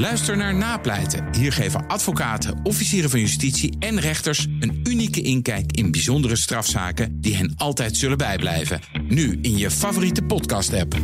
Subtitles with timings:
[0.00, 1.34] Luister naar Napleiten.
[1.34, 7.36] Hier geven advocaten, officieren van justitie en rechters een unieke inkijk in bijzondere strafzaken die
[7.36, 8.80] hen altijd zullen bijblijven.
[9.08, 10.96] Nu in je favoriete podcast-app.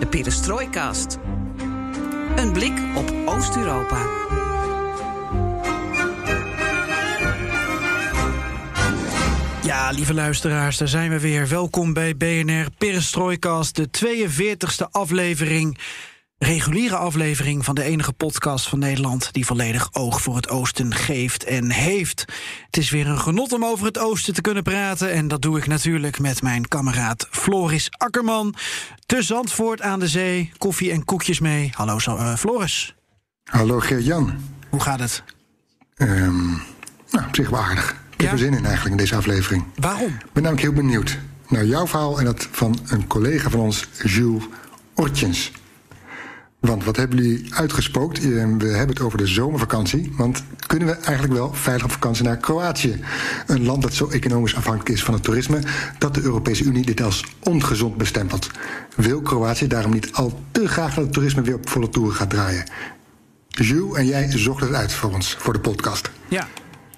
[0.00, 1.18] De Perestrooikast.
[2.36, 4.06] Een blik op Oost-Europa.
[9.62, 11.48] Ja, lieve luisteraars, daar zijn we weer.
[11.48, 15.78] Welkom bij BNR Perestrooikast, de 42e aflevering.
[16.38, 21.44] Reguliere aflevering van de enige podcast van Nederland die volledig oog voor het oosten geeft
[21.44, 22.24] en heeft.
[22.66, 25.12] Het is weer een genot om over het oosten te kunnen praten.
[25.12, 28.54] En dat doe ik natuurlijk met mijn kameraad Floris Akkerman.
[29.06, 31.70] Te Zandvoort aan de zee, koffie en koekjes mee.
[31.74, 32.94] Hallo uh, Floris.
[33.44, 34.34] Hallo Geert-Jan.
[34.70, 35.22] Hoe gaat het?
[35.96, 36.62] Um,
[37.10, 38.01] nou, op zich wel aardig.
[38.22, 39.64] Heb er zin in eigenlijk in deze aflevering.
[39.74, 40.06] Waarom?
[40.06, 41.18] Ik ben namelijk heel benieuwd
[41.48, 44.44] naar jouw verhaal en dat van een collega van ons, Jules
[44.94, 45.52] Ortjens.
[46.62, 48.22] Want wat hebben jullie uitgespookt?
[48.22, 50.12] We hebben het over de zomervakantie.
[50.16, 53.00] Want kunnen we eigenlijk wel veilig op vakantie naar Kroatië?
[53.46, 55.60] Een land dat zo economisch afhankelijk is van het toerisme...
[55.98, 58.50] dat de Europese Unie dit als ongezond bestempelt.
[58.96, 62.30] Wil Kroatië daarom niet al te graag dat het toerisme weer op volle toeren gaat
[62.30, 62.64] draaien?
[63.48, 66.10] Jules en jij zochten het uit voor ons, voor de podcast.
[66.28, 66.48] Ja,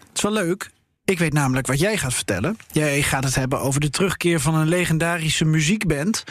[0.09, 0.71] het is wel leuk.
[1.05, 2.57] Ik weet namelijk wat jij gaat vertellen.
[2.71, 6.25] Jij gaat het hebben over de terugkeer van een legendarische muziekband.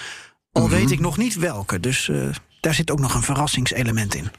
[0.51, 2.29] Al weet ik nog niet welke, dus uh,
[2.59, 4.31] daar zit ook nog een verrassingselement in.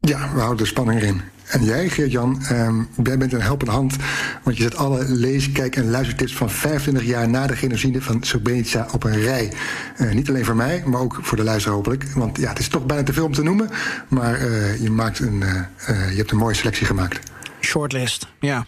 [0.00, 1.22] Ja, we houden de spanning erin.
[1.46, 3.96] En jij, Geert-Jan, um, jij bent een helpende hand.
[4.42, 8.22] Want je zet alle lees-, kijk- en luistertips van 25 jaar na de genocide van
[8.22, 9.52] Srebrenica op een rij.
[9.98, 12.04] Uh, niet alleen voor mij, maar ook voor de luisteraar hopelijk.
[12.14, 13.70] Want ja, het is toch bijna te veel om te noemen.
[14.08, 15.38] Maar uh, je, maakt een,
[15.86, 17.32] je hebt een mooie selectie gemaakt.
[17.60, 18.66] Shortlist, ja.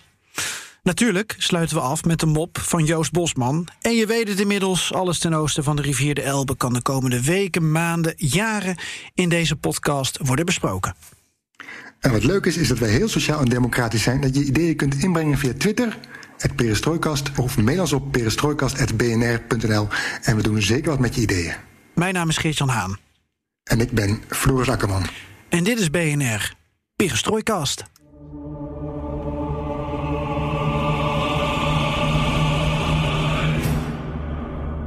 [0.87, 3.69] Natuurlijk sluiten we af met de mop van Joost Bosman.
[3.81, 6.57] En je weet het inmiddels, alles ten oosten van de rivier de Elbe...
[6.57, 8.77] kan de komende weken, maanden, jaren
[9.15, 10.95] in deze podcast worden besproken.
[12.01, 14.21] En wat leuk is, is dat wij heel sociaal en democratisch zijn...
[14.21, 15.99] dat je ideeën kunt inbrengen via Twitter,
[16.39, 17.31] het Perestrooikast...
[17.39, 19.89] of mail ons op perestrooikast.bnr.nl.
[20.23, 21.55] En we doen zeker wat met je ideeën.
[21.95, 22.99] Mijn naam is Geert-Jan Haan.
[23.63, 25.07] En ik ben Floris Akkerman.
[25.49, 26.55] En dit is BNR
[26.97, 27.85] Perestrooikast.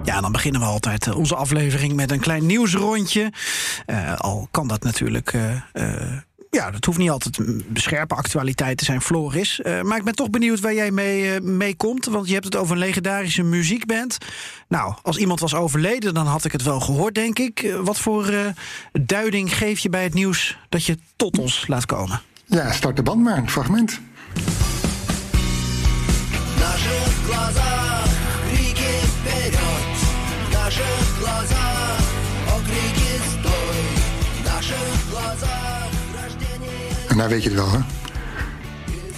[0.10, 3.32] Ja, dan beginnen we altijd eh, onze aflevering met een klein nieuwsrondje.
[3.88, 5.34] Uh, al kan dat natuurlijk.
[5.34, 6.18] Uh, uh,
[6.50, 7.40] ja, dat hoeft niet altijd
[7.74, 9.62] scherpe actualiteit te zijn, Floris.
[9.84, 12.06] maar ik ben toch benieuwd waar jij mee, mee komt.
[12.06, 14.18] Want je hebt het over een legendarische muziekband.
[14.68, 17.76] Nou, als iemand was overleden, dan had ik het wel gehoord, denk ik.
[17.82, 18.34] wat voor
[18.92, 22.22] duiding geef je bij het nieuws dat je tot ons laat komen?
[22.46, 24.00] Ja, start de band maar, een fragment.
[37.10, 37.80] En nou weet je het wel, hè?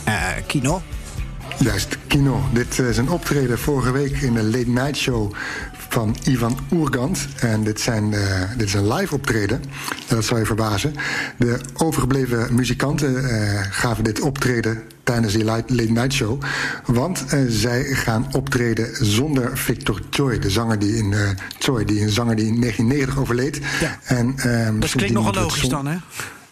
[0.07, 0.81] Uh, kino.
[1.59, 2.41] Juist, kino.
[2.53, 5.33] Dit is een optreden vorige week in de Late Night Show
[5.89, 7.27] van Ivan Oergant.
[7.39, 9.61] En dit, zijn, uh, dit is een live optreden.
[10.07, 10.95] En dat zal je verbazen.
[11.37, 16.41] De overgebleven muzikanten uh, gaven dit optreden tijdens die Late Night Show.
[16.85, 21.13] Want uh, zij gaan optreden zonder Victor Choi, de zanger die in
[21.59, 23.59] Choi, die een zanger die in 1990 overleed.
[23.79, 23.99] Ja.
[24.03, 24.35] En,
[24.79, 25.97] dat klinkt nogal logisch dan, hè?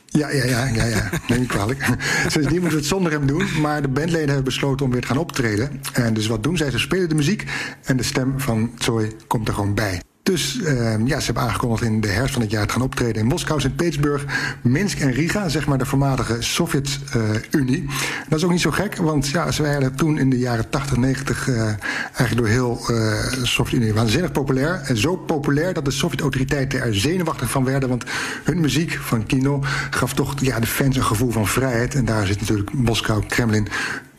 [0.05, 1.09] Ja, ja, ja, ja, ja.
[1.27, 1.85] neem niet kwalijk.
[2.27, 3.61] Sindsdien moeten we het zonder hem doen.
[3.61, 5.81] Maar de bandleden hebben besloten om weer te gaan optreden.
[5.93, 6.71] En dus wat doen zij?
[6.71, 7.43] Ze spelen de muziek
[7.83, 10.01] en de stem van Zoe komt er gewoon bij.
[10.29, 13.21] Dus uh, ja, ze hebben aangekondigd in de herfst van het jaar te gaan optreden
[13.21, 14.25] in Moskou, Sint-Petersburg,
[14.61, 17.85] Minsk en Riga, zeg maar de voormalige Sovjet-Unie.
[18.27, 20.97] Dat is ook niet zo gek, want ja, ze werden toen in de jaren 80,
[20.97, 24.81] 90 uh, eigenlijk door heel de Sovjet-Unie waanzinnig populair.
[24.85, 28.03] En zo populair dat de Sovjet-autoriteiten er zenuwachtig van werden, want
[28.43, 31.95] hun muziek van Kino gaf toch ja, de fans een gevoel van vrijheid.
[31.95, 33.67] En daar zit natuurlijk Moskou, Kremlin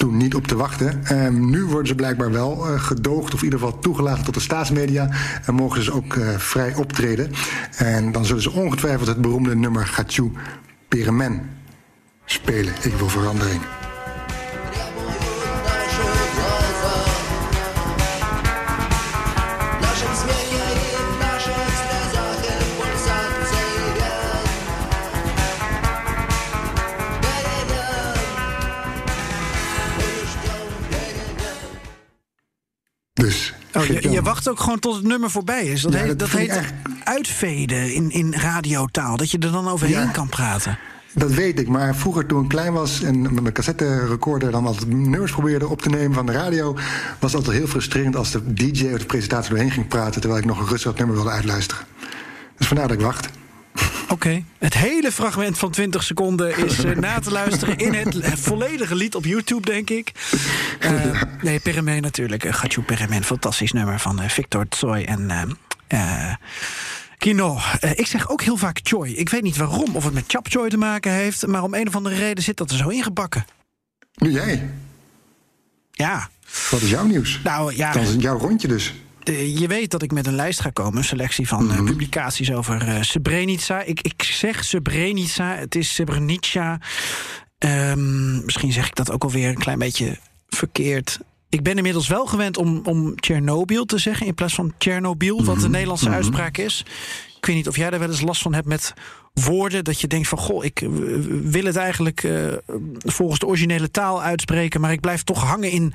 [0.01, 1.03] toen niet op te wachten.
[1.51, 5.09] Nu worden ze blijkbaar wel uh, gedoogd, of in ieder geval toegelaten tot de staatsmedia.
[5.47, 7.31] En mogen ze ook uh, vrij optreden.
[7.77, 10.33] En dan zullen ze ongetwijfeld het beroemde nummer Gachu
[10.89, 11.51] Peremen
[12.25, 12.75] spelen.
[12.83, 13.80] Ik wil verandering.
[33.81, 35.83] Oh, je, je, wacht ook gewoon tot het nummer voorbij is.
[35.83, 36.73] Dat Ja, heet, dat heet echt-
[37.05, 39.17] uitveden in, in radiotaal.
[39.17, 40.07] Dat je er dan overheen Ja.
[40.11, 40.79] kan praten.
[41.15, 44.67] Dat weet ik, maar vroeger toen ik klein was en met mijn cassette recorder dan
[44.67, 46.73] altijd nummers probeerde op te nemen van de radio,
[47.19, 50.41] was het altijd heel frustrerend als de DJ of de presentator doorheen ging praten terwijl
[50.43, 51.85] ik nog een rustig nummer wilde uitluisteren.
[52.59, 53.29] Is vandaar dat ik wacht.
[54.09, 54.45] Oké.
[54.59, 58.17] Het hele fragment van 20 seconden is uh, na te luisteren in het
[58.49, 60.13] volledige lied op YouTube, denk ik.
[60.81, 62.45] Uh, nee, Peremé natuurlijk.
[62.45, 65.59] Uh, Gachu Peremé, fantastisch nummer van Victor Tsoi en
[67.19, 67.59] Kino.
[67.95, 69.17] ik zeg ook heel vaak Choi.
[69.17, 71.87] Ik weet niet waarom, of het met Chap Choi te maken heeft, maar om een
[71.87, 73.45] of andere reden zit dat er zo ingebakken.
[74.15, 74.71] Nu jij?
[75.91, 76.29] Ja.
[76.71, 77.41] Wat is jouw nieuws?
[77.45, 77.93] Nou ja.
[77.93, 78.95] Dan is het jouw rondje dus.
[79.33, 81.85] Je weet dat ik met een lijst ga komen, een selectie van mm -hmm.
[81.85, 83.83] publicaties over uh, Srebrenica.
[83.83, 86.81] Ik, ik zeg Srebrenica, het is Srebrenica.
[87.59, 90.19] Um, misschien zeg ik dat ook alweer een klein beetje
[90.49, 91.19] verkeerd.
[91.51, 95.55] Ik ben inmiddels wel gewend om, om Tsjernobyl te zeggen in plaats van Tsjernobyl, wat
[95.55, 95.71] de Mhm.
[95.71, 96.85] Nederlandse uitspraak is.
[97.37, 98.95] Ik weet niet of jij daar wel eens last van hebt met
[99.33, 99.85] woorden.
[99.85, 100.87] Dat je denkt van, goh, ik
[101.43, 102.53] wil het eigenlijk uh,
[102.99, 104.81] volgens de originele taal uitspreken.
[104.81, 105.93] Maar ik blijf toch hangen in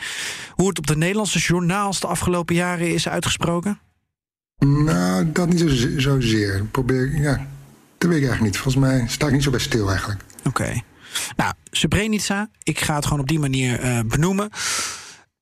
[0.52, 3.80] hoe het op de Nederlandse journaals de afgelopen jaren is uitgesproken.
[4.60, 6.66] Nou, dat niet zo, zozeer.
[6.72, 7.48] Probeer, ja,
[7.98, 8.58] dat weet ik eigenlijk niet.
[8.58, 10.22] Volgens mij sta ik niet zo bij stil eigenlijk.
[10.38, 10.48] Oké.
[10.48, 10.84] Okay.
[11.36, 14.50] Nou, Srebrenica, ik ga het gewoon op die manier uh, benoemen.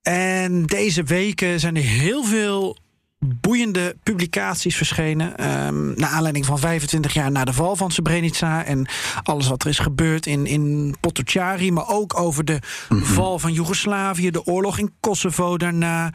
[0.03, 2.77] En deze weken zijn er heel veel
[3.19, 5.27] boeiende publicaties verschenen.
[5.65, 8.65] Um, naar aanleiding van 25 jaar na de val van Srebrenica.
[8.65, 8.87] En
[9.23, 11.71] alles wat er is gebeurd in, in Potocari.
[11.71, 12.59] Maar ook over de
[12.89, 13.05] mm -hmm.
[13.05, 14.31] val van Joegoslavië.
[14.31, 16.13] De oorlog in Kosovo daarna.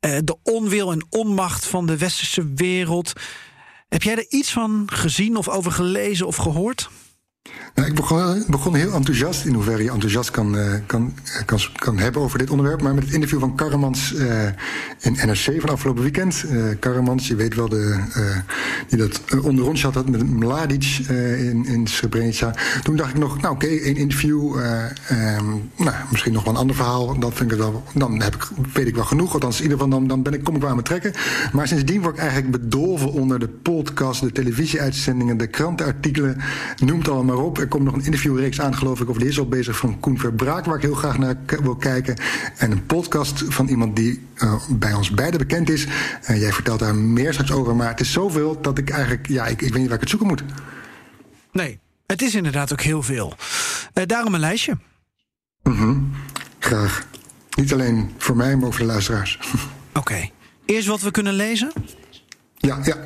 [0.00, 3.12] Uh, de onwil en onmacht van de westerse wereld.
[3.88, 6.90] Heb jij er iets van gezien of over gelezen of gehoord?
[7.74, 11.14] Nou, ik begon, begon, heel enthousiast, in hoeverre je enthousiast kan, uh, kan,
[11.44, 12.82] kan, kan hebben over dit onderwerp.
[12.82, 14.14] Maar met het interview van Karremans
[15.00, 16.44] in NRC van afgelopen weekend.
[16.46, 17.98] Uh, Karremans, je weet wel, de,
[18.88, 20.98] die dat onder ons had met Mladic
[21.38, 22.54] in, in Srebrenica.
[22.82, 24.56] Toen dacht ik nog, nou oké, okay, één interview.
[25.10, 27.18] Um, nou, misschien nog wel een ander verhaal.
[27.18, 29.32] Dan, vind ik wel, dan heb ik, weet ik wel genoeg.
[29.32, 31.12] Althans, in ieder geval, dan, dan ben ik, kom ik wel aan me trekken.
[31.52, 36.36] Maar sindsdien word ik eigenlijk bedolven onder de podcast, de televisieuitzendingen, de krantenartikelen.
[36.78, 39.38] Noem het allemaal maar Er komt nog een interviewreeks aan, geloof ik, of die is
[39.38, 42.16] al bezig van Koen Verbraak, waar ik heel graag naar wil kijken.
[42.56, 45.86] En een podcast van iemand die uh, bij ons beiden bekend is.
[45.86, 49.46] Uh, jij vertelt daar meer straks over, maar het is zoveel dat ik eigenlijk, ja,
[49.46, 50.42] ik, ik weet niet waar ik het zoeken moet.
[51.52, 53.34] Nee, het is inderdaad ook heel veel.
[53.94, 54.78] Uh, daarom een lijstje.
[55.62, 56.12] Mm -hmm.
[56.58, 57.06] Graag.
[57.56, 59.38] Niet alleen voor mij, maar ook voor de luisteraars.
[59.42, 59.98] Oké.
[59.98, 60.32] Okay.
[60.64, 61.72] Eerst wat we kunnen lezen?
[62.56, 62.96] Ja, ja.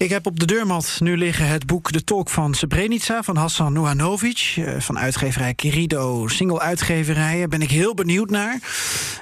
[0.00, 3.72] Ik heb op de deurmat nu liggen het boek De Talk van Srebrenica van Hassan
[3.72, 4.62] Nuhanovic.
[4.78, 7.50] Van uitgeverij Querido, single uitgeverijen.
[7.50, 8.58] Ben ik heel benieuwd naar.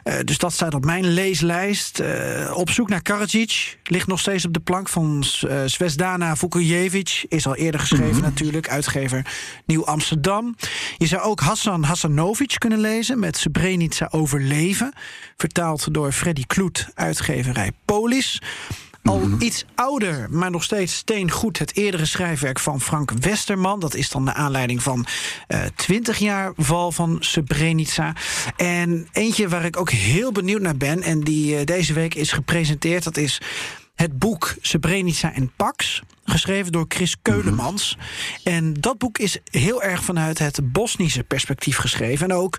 [0.05, 2.01] Uh, dus dat staat op mijn leeslijst.
[2.01, 3.79] Uh, op zoek naar Karadzic.
[3.83, 7.25] Ligt nog steeds op de plank van uh, Zvezdana Vukojevic.
[7.29, 8.23] Is al eerder geschreven mm -hmm.
[8.23, 8.69] natuurlijk.
[8.69, 9.27] Uitgever
[9.67, 10.57] Nieuw Amsterdam.
[10.97, 13.19] Je zou ook Hassan Hassanovic kunnen lezen.
[13.19, 14.93] Met Srebrenica Overleven.
[15.37, 18.41] Vertaald door Freddy Kloet, uitgeverij Polis.
[19.09, 21.59] Al iets ouder, maar nog steeds steengoed.
[21.59, 23.81] Het eerdere schrijfwerk van Frank Westerman.
[23.81, 25.07] Dat is dan de aanleiding van
[25.49, 28.13] uh, 20 jaar val van Srebrenica.
[28.57, 31.03] En eentje waar ik ook heel benieuwd naar ben...
[31.03, 33.41] en die uh, deze week is gepresenteerd, dat is
[33.99, 36.03] het boek Srebrenica en Pax...
[36.25, 37.97] geschreven door Chris Keulemans.
[37.97, 38.53] Mm -hmm.
[38.55, 42.31] En dat boek is heel erg vanuit het Bosnische perspectief geschreven...
[42.31, 42.57] en ook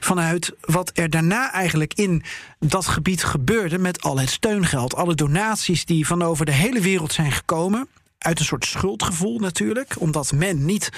[0.00, 2.22] vanuit wat er daarna eigenlijk in
[2.58, 3.78] dat gebied gebeurde...
[3.78, 7.88] met al het steungeld, alle donaties die van over de hele wereld zijn gekomen...
[8.18, 9.94] uit een soort schuldgevoel natuurlijk...
[9.98, 10.90] omdat men niet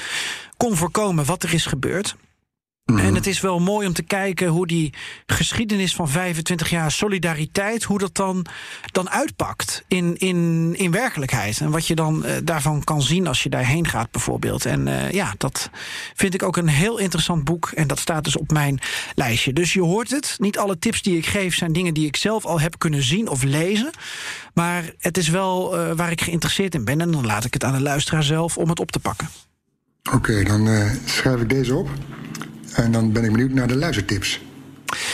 [0.56, 2.16] kon voorkomen wat er is gebeurd...
[2.86, 3.06] Mm -hmm.
[3.06, 4.92] En het is wel mooi om te kijken hoe die
[5.26, 8.46] geschiedenis van 25 jaar solidariteit, hoe dat dan,
[8.92, 11.60] dan uitpakt in, in, in werkelijkheid.
[11.60, 14.64] En wat je dan uh, daarvan kan zien als je daarheen gaat, bijvoorbeeld.
[14.64, 15.70] En uh, ja, dat
[16.14, 17.70] vind ik ook een heel interessant boek.
[17.74, 18.78] En dat staat dus op mijn
[19.14, 19.52] lijstje.
[19.52, 20.34] Dus je hoort het.
[20.38, 23.28] Niet alle tips die ik geef zijn dingen die ik zelf al heb kunnen zien
[23.28, 23.90] of lezen.
[24.54, 27.00] Maar het is wel uh, waar ik geïnteresseerd in ben.
[27.00, 29.28] En dan laat ik het aan de luisteraar zelf om het op te pakken.
[30.04, 31.88] Oké, okay, dan schrijf ik deze op.
[32.76, 34.40] En dan ben ik benieuwd naar de luistertips.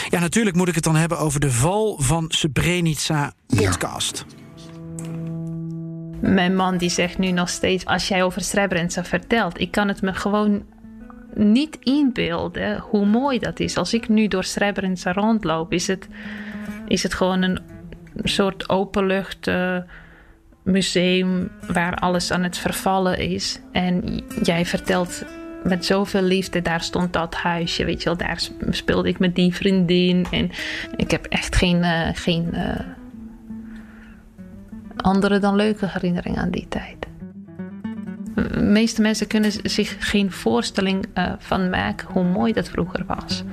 [0.09, 4.25] Ja, natuurlijk moet ik het dan hebben over de val van Srebrenica podcast.
[4.29, 4.41] Ja.
[6.21, 10.03] Mijn man die zegt nu nog steeds, als jij over Srebrenica vertelt, ik kan het
[10.03, 10.63] me gewoon
[11.35, 13.77] niet inbeelden hoe mooi dat is.
[13.77, 16.09] Als ik nu door Srebrenica rondloop, is het,
[16.87, 17.61] is het gewoon een
[18.23, 19.77] soort openlucht uh,
[20.63, 23.61] museum waar alles aan het vervallen is.
[23.73, 25.25] En jij vertelt
[25.65, 29.55] met zoveel liefde, daar stond dat huisje, weet je wel, daar speelde ik met die
[29.55, 30.27] vriendin.
[30.31, 30.51] En
[30.97, 32.81] ik heb echt geen, uh, geen uh,
[34.97, 36.97] andere dan leuke herinneringen aan die tijd.
[38.35, 43.45] De meeste mensen kunnen zich geen voorstelling uh, van maken hoe mooi dat vroeger was.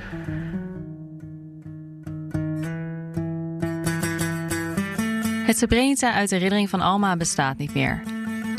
[5.46, 8.02] Het Srebrenica uit de herinnering van Alma bestaat niet meer.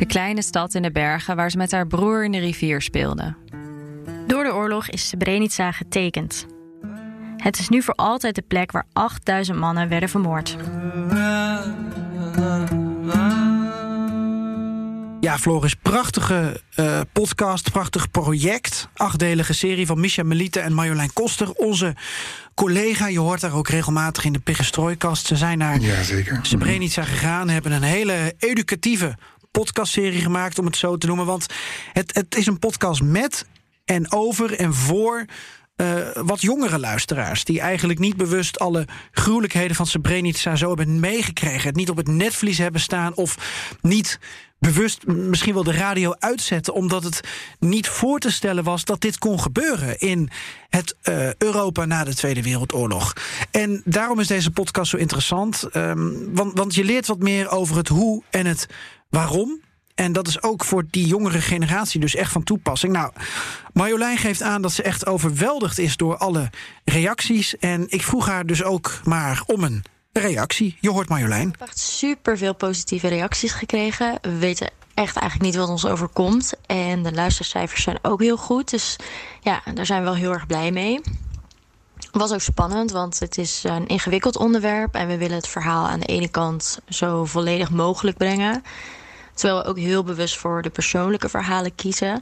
[0.00, 3.34] De kleine stad in de bergen waar ze met haar broer in de rivier speelde.
[4.26, 6.46] Door de oorlog is Srebrenica getekend.
[7.36, 10.56] Het is nu voor altijd de plek waar 8000 mannen werden vermoord.
[15.20, 18.88] Ja, Floris, prachtige uh, podcast, prachtig project.
[18.94, 21.52] Achtdelige serie van Misha Melite en Marjolein Koster.
[21.52, 21.94] Onze
[22.54, 25.26] collega, je hoort daar ook regelmatig in de Perestrooikast.
[25.26, 26.38] Ze zijn naar ja, zeker.
[26.42, 29.16] Srebrenica gegaan, hebben een hele educatieve
[29.50, 31.26] podcastserie gemaakt, om het zo te noemen.
[31.26, 31.46] Want
[31.92, 33.46] het, het is een podcast met
[33.84, 35.24] en over en voor
[35.76, 37.44] uh, wat jongere luisteraars.
[37.44, 41.66] Die eigenlijk niet bewust alle gruwelijkheden van Srebrenica zo hebben meegekregen.
[41.66, 43.36] Het niet op het netvlies hebben staan of
[43.80, 44.18] niet
[44.58, 47.20] bewust misschien wel de radio uitzetten, omdat het
[47.58, 50.30] niet voor te stellen was dat dit kon gebeuren in
[50.68, 53.12] het uh, Europa na de Tweede Wereldoorlog.
[53.50, 57.76] En daarom is deze podcast zo interessant, um, want, want je leert wat meer over
[57.76, 58.66] het hoe en het
[59.10, 59.60] waarom.
[59.94, 62.92] En dat is ook voor die jongere generatie dus echt van toepassing.
[62.92, 63.12] Nou,
[63.72, 66.50] Marjolein geeft aan dat ze echt overweldigd is door alle
[66.84, 67.58] reacties.
[67.58, 70.76] En ik vroeg haar dus ook maar om een reactie.
[70.80, 71.48] Je hoort Marjolein.
[71.48, 74.18] Ik heb echt super veel positieve reacties gekregen.
[74.22, 76.52] We weten echt eigenlijk niet wat ons overkomt.
[76.66, 78.70] En de luistercijfers zijn ook heel goed.
[78.70, 78.96] Dus
[79.40, 81.00] ja, daar zijn we wel heel erg blij mee.
[82.12, 84.94] Was ook spannend, want het is een ingewikkeld onderwerp.
[84.94, 88.62] En we willen het verhaal aan de ene kant zo volledig mogelijk brengen.
[89.34, 92.20] Terwijl we ook heel bewust voor de persoonlijke verhalen kiezen.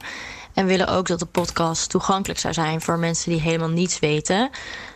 [0.53, 4.49] En willen ook dat de podcast toegankelijk zou zijn voor mensen die helemaal niets weten.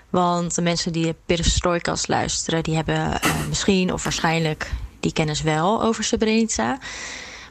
[0.10, 5.42] Want de mensen die de Perestroikast luisteren, die hebben uh, misschien of waarschijnlijk die kennis
[5.42, 6.78] wel over Srebrenica.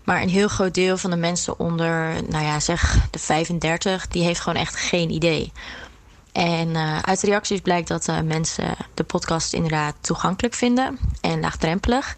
[0.04, 4.24] Maar een heel groot deel van de mensen onder, nou ja, zeg de 35, die
[4.24, 5.52] heeft gewoon echt geen idee.
[6.32, 11.40] En uh, uit de reacties blijkt dat uh, mensen de podcast inderdaad toegankelijk vinden en
[11.40, 12.14] laagdrempelig.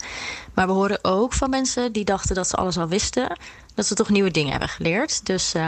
[0.54, 3.38] Maar we horen ook van mensen die dachten dat ze alles al wisten,
[3.74, 5.26] dat ze toch nieuwe dingen hebben geleerd.
[5.26, 5.62] Dus uh,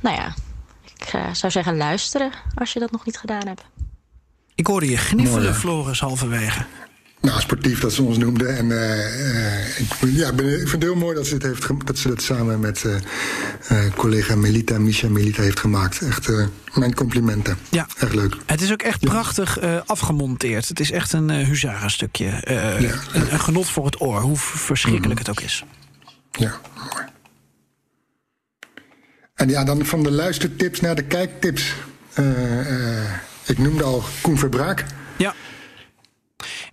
[0.00, 0.34] nou ja,
[0.82, 3.62] ik zou zeggen luisteren als je dat nog niet gedaan hebt.
[4.54, 6.64] Ik hoorde je gniffelen, Floris, halverwege.
[7.20, 8.56] Nou, sportief dat ze ons noemden.
[8.56, 11.98] En uh, ik, ja, ben, ik vind het heel mooi dat ze, het heeft, dat,
[11.98, 12.84] ze dat samen met
[13.70, 16.00] uh, collega Melita, Misha Melita, heeft gemaakt.
[16.00, 16.30] Echt
[16.74, 17.58] mijn complimenten.
[17.70, 17.86] Ja.
[17.98, 18.36] Echt leuk.
[18.46, 20.68] Het is ook echt prachtig afgemonteerd.
[20.68, 22.24] Het is echt een huzarenstukje.
[22.24, 22.78] Ja.
[22.78, 25.34] Een, een, genot voor het oor, hoe verschrikkelijk mm -hmm.
[25.34, 25.64] het ook is.
[26.30, 27.04] Ja, mooi.
[29.34, 31.74] En ja, dan van de luistertips naar de kijktips.
[33.44, 34.84] Ik noemde al Koen Verbraak.
[35.16, 35.34] Ja.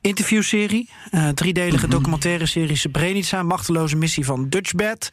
[0.04, 1.90] Interviewserie, uh, driedelige mm -hmm.
[1.90, 5.10] documentaire serie Srebrenica, machteloze missie van Dutchbed.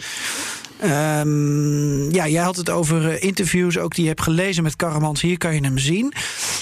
[0.85, 5.20] Um, ja, jij had het over uh, interviews, ook die je hebt gelezen met Karamans.
[5.20, 6.12] Hier kan je hem zien.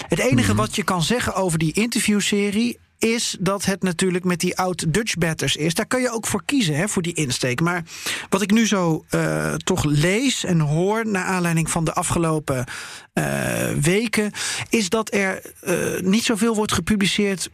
[0.08, 0.56] Het enige mm -hmm.
[0.56, 5.14] wat je kan zeggen over die interviewserie is dat het natuurlijk met die oud Dutch
[5.14, 5.74] batters is.
[5.74, 7.60] Daar kan je ook voor kiezen, hè, voor die insteek.
[7.60, 7.82] Maar
[8.28, 11.06] wat ik nu zo uh, toch lees en hoor...
[11.06, 12.64] naar aanleiding van de afgelopen
[13.14, 13.24] uh,
[13.80, 14.32] weken...
[14.68, 17.50] is dat er uh, niet zoveel wordt gepubliceerd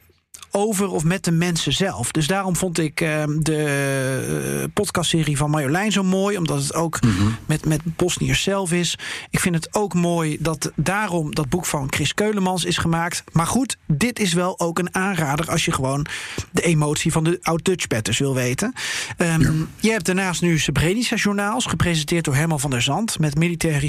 [0.56, 2.10] over of met de mensen zelf.
[2.10, 7.02] Dus daarom vond ik uh, de uh, podcastserie van Marjolein zo mooi, omdat het ook
[7.02, 7.36] mm -hmm.
[7.46, 8.98] met, met Bosniërs zelf is.
[9.30, 13.24] Ik vind het ook mooi dat daarom dat boek van Chris Keulemans is gemaakt.
[13.32, 16.06] Maar goed, dit is wel ook een aanrader als je gewoon
[16.50, 18.72] de emotie van de oud-Dutch batters wil weten.
[19.18, 19.52] Um, ja.
[19.80, 23.80] Je hebt daarnaast nu Srebrenica journaals, gepresenteerd door Herman van der Zand, met militair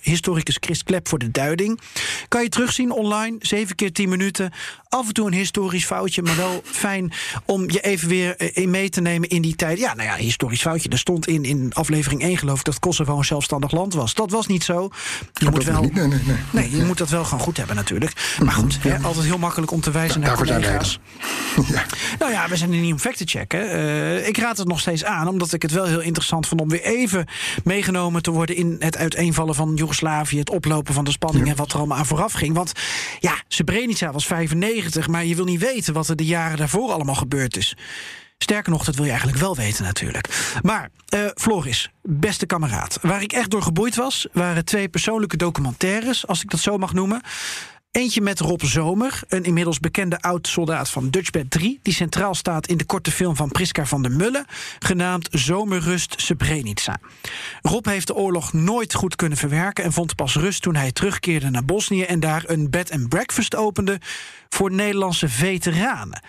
[0.00, 1.80] historicus Chris Klep voor de duiding.
[2.28, 4.52] Kan je terugzien online, 7 keer 10 minuten.
[4.88, 7.12] Af en toe een historisch foutje, maar wel fijn
[7.44, 9.78] om je even weer in mee te nemen in die tijd.
[9.78, 10.88] Ja, nou ja, historisch foutje.
[10.88, 14.14] Er stond in, in aflevering 1 geloof ik dat Kosovo een zelfstandig land was.
[14.14, 14.90] Dat was niet zo.
[15.32, 15.82] Je moet wel.
[15.82, 16.36] Niet, nee, nee, nee.
[16.50, 18.36] nee, je moet dat wel gewoon goed hebben natuurlijk.
[18.44, 18.90] Maar goed, ja.
[18.90, 20.98] hè, altijd heel makkelijk om te wijzen ja, naar collega's.
[21.72, 21.84] Ja.
[22.18, 23.60] Nou ja, we zijn er niet om fact te checken.
[23.60, 26.68] Uh, ik raad het nog steeds aan, omdat ik het wel heel interessant vond om
[26.68, 27.26] weer even
[27.64, 31.72] meegenomen te worden in het uiteenvallen van Joegoslavië, het oplopen van de spanning en wat
[31.72, 32.54] er allemaal aan vooraf ging.
[32.54, 32.72] Want
[33.20, 37.14] ja, Srebrenica was 95, maar je wil niet weten wat er de jaren daarvoor allemaal
[37.14, 37.76] gebeurd is.
[38.38, 40.56] Sterker nog, dat wil je eigenlijk wel weten natuurlijk.
[40.62, 42.98] Maar, uh, Floris, beste kameraad.
[43.02, 46.92] Waar ik echt door geboeid was, waren twee persoonlijke documentaires, als ik dat zo mag
[46.92, 47.22] noemen.
[47.94, 51.78] Eentje met Rob Zomer, een inmiddels bekende oud-soldaat van Dutchbed 3...
[51.82, 54.44] die centraal staat in de korte film van Priska van der Mullen...
[54.78, 56.98] genaamd Zomerrust Srebrenica.
[57.62, 59.84] Rob heeft de oorlog nooit goed kunnen verwerken...
[59.84, 62.02] en vond pas rust toen hij terugkeerde naar Bosnië...
[62.02, 64.00] en daar een bed and breakfast opende
[64.48, 66.22] voor Nederlandse veteranen.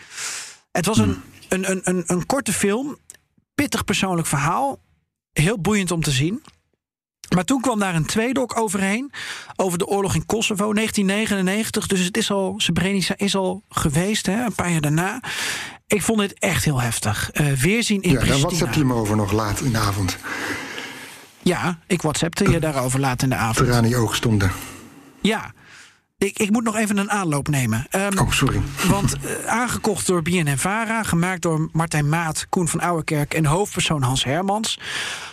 [0.71, 2.97] Het was een, een, een, een, een korte film,
[3.55, 4.79] pittig persoonlijk verhaal...
[5.31, 6.41] heel boeiend om te zien...
[7.33, 9.11] Maar toen kwam daar een tweedok overheen.
[9.55, 11.87] Over de oorlog in Kosovo, 1999.
[11.87, 15.19] Dus het is al, Srebrenica is al geweest, hè, een paar jaar daarna.
[15.87, 17.29] Ik vond dit echt heel heftig.
[17.33, 18.41] Uh, weerzien in ja, Pristina.
[18.41, 20.17] daar WhatsApp je me over nog laat in de avond.
[21.41, 23.67] Ja, ik WhatsAppte je daarover laat in de avond.
[23.67, 24.51] Teraan die oog stonden.
[25.21, 25.53] Ja.
[26.25, 27.87] Ik, ik moet nog even een aanloop nemen.
[27.91, 28.61] Um, oh, sorry.
[28.87, 34.23] Want uh, aangekocht door BNN-Vara, gemaakt door Martijn Maat, Koen van Ouwerkerk en hoofdpersoon Hans
[34.23, 34.79] Hermans.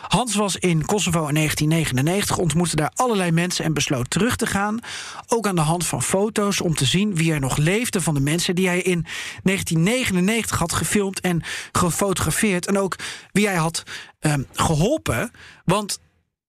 [0.08, 4.78] Hans was in Kosovo in 1999, ontmoette daar allerlei mensen en besloot terug te gaan.
[5.26, 8.20] Ook aan de hand van foto's om te zien wie er nog leefde van de
[8.20, 9.06] mensen die hij in
[9.42, 12.66] 1999 had gefilmd en gefotografeerd.
[12.66, 12.96] En ook
[13.32, 13.82] wie hij had
[14.20, 15.30] um, geholpen.
[15.64, 16.00] Want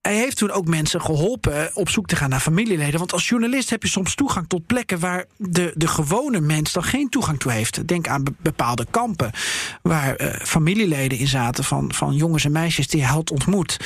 [0.03, 2.99] hij heeft toen ook mensen geholpen op zoek te gaan naar familieleden.
[2.99, 6.83] Want als journalist heb je soms toegang tot plekken waar de, de gewone mens dan
[6.83, 7.87] geen toegang toe heeft.
[7.87, 9.31] Denk aan bepaalde kampen
[9.81, 13.77] waar uh, familieleden in zaten van, van jongens en meisjes die hij had ontmoet.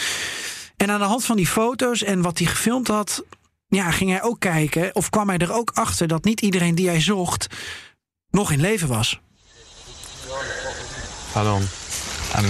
[0.78, 3.24] En aan de hand van die foto's en wat hij gefilmd had,
[3.68, 6.88] ja, ging hij ook kijken, of kwam hij er ook achter dat niet iedereen die
[6.88, 7.48] hij zocht
[8.30, 9.20] nog in leven was.
[11.32, 11.60] Hallo.
[12.38, 12.46] I'm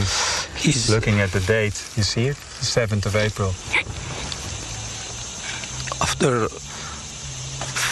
[0.57, 1.81] He's looking at the date.
[1.95, 2.35] You see it?
[2.35, 3.49] The 7th of April.
[6.01, 6.49] After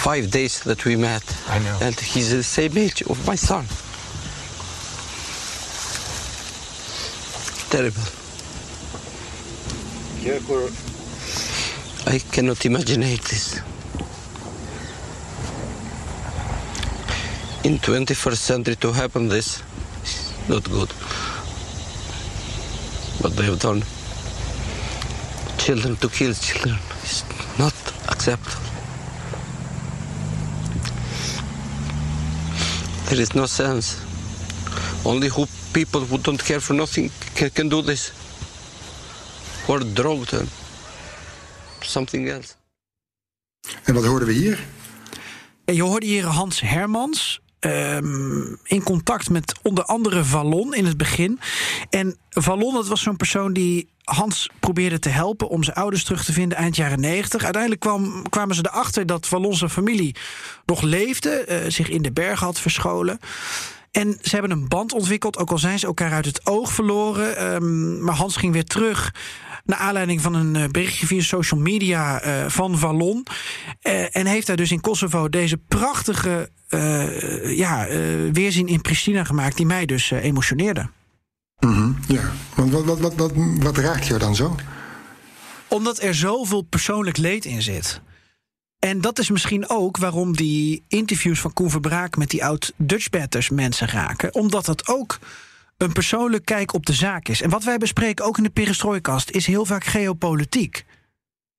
[0.06, 1.24] five days that we met.
[1.48, 1.78] I know.
[1.82, 3.66] And he's the same age of my son.
[7.70, 8.04] Terrible.
[12.08, 13.62] I cannot imagine this.
[17.64, 19.64] In 21st century to happen this
[20.04, 20.92] is not good.
[23.26, 23.82] What they have done.
[25.58, 27.24] Children to kill children is
[27.58, 27.74] not
[28.08, 28.70] acceptable.
[33.10, 33.98] There is no sense.
[35.04, 38.12] Only who people who don't care for nothing can, can do this.
[39.68, 40.50] Or drugged and
[41.82, 42.56] something else.
[43.86, 44.60] En wat hoorden we hier?
[45.66, 47.40] Je hoorde hier Hans Hermans.
[47.66, 51.40] Um, in contact met onder andere Vallon in het begin.
[51.90, 56.26] En Vallon, dat was zo'n persoon die Hans probeerde te helpen om zijn ouders terug
[56.26, 57.44] te vinden eind jaren 90.
[57.44, 60.16] Uiteindelijk kwam, kwamen ze erachter dat Vallon zijn familie
[60.66, 63.20] nog leefde, uh, zich in de bergen had verscholen.
[63.92, 67.54] En ze hebben een band ontwikkeld, ook al zijn ze elkaar uit het oog verloren.
[67.54, 69.14] Um, maar Hans ging weer terug
[69.66, 73.26] naar aanleiding van een berichtje via social media uh, van Vallon.
[73.84, 77.88] Uh, en heeft hij dus in Kosovo deze prachtige uh, ja,
[78.32, 80.90] weerzien in Pristina gemaakt, die mij dus emotioneerde.
[81.60, 84.56] Mm -hmm, ja, want wat, wat, wat, wat, wat raakt jou dan zo?
[85.68, 88.02] Omdat er zoveel persoonlijk leed in zit.
[88.80, 93.50] En dat is misschien ook waarom die interviews van Koen Verbraak met die oud Dutchbatters
[93.50, 94.34] mensen raken.
[94.34, 95.20] Omdat dat ook
[95.78, 97.42] een persoonlijk kijk op de zaak is.
[97.42, 100.86] En wat wij bespreken ook in de Perestrooikast is heel vaak geopolitiek.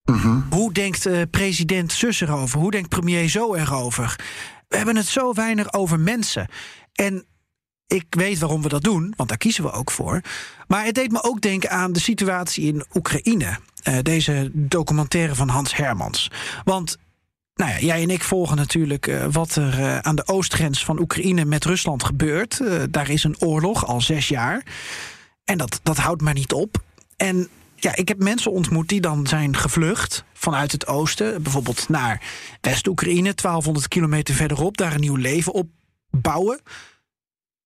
[0.04, 0.46] -hmm.
[0.50, 2.58] Hoe denkt uh, president Zus erover?
[2.58, 4.16] Hoe denkt premier zo erover?
[4.68, 6.48] We hebben het zo weinig over mensen.
[6.92, 7.24] En
[7.86, 10.20] ik weet waarom we dat doen, want daar kiezen we ook voor.
[10.66, 13.58] Maar het deed me ook denken aan de situatie in Oekraïne.
[13.88, 16.30] Uh, deze documentaire van Hans Hermans.
[16.64, 16.96] Want
[17.56, 21.00] nou ja, jij en ik volgen natuurlijk uh, wat er uh, aan de oostgrens van
[21.00, 22.58] Oekraïne met Rusland gebeurt.
[22.62, 24.62] Uh, daar is een oorlog al zes jaar.
[25.44, 26.82] En dat, dat houdt maar niet op.
[27.16, 32.22] En ja, ik heb mensen ontmoet die dan zijn gevlucht vanuit het oosten, bijvoorbeeld naar
[32.60, 35.66] West-Oekraïne, 1200 kilometer verderop, daar een nieuw leven
[36.10, 36.60] opbouwen.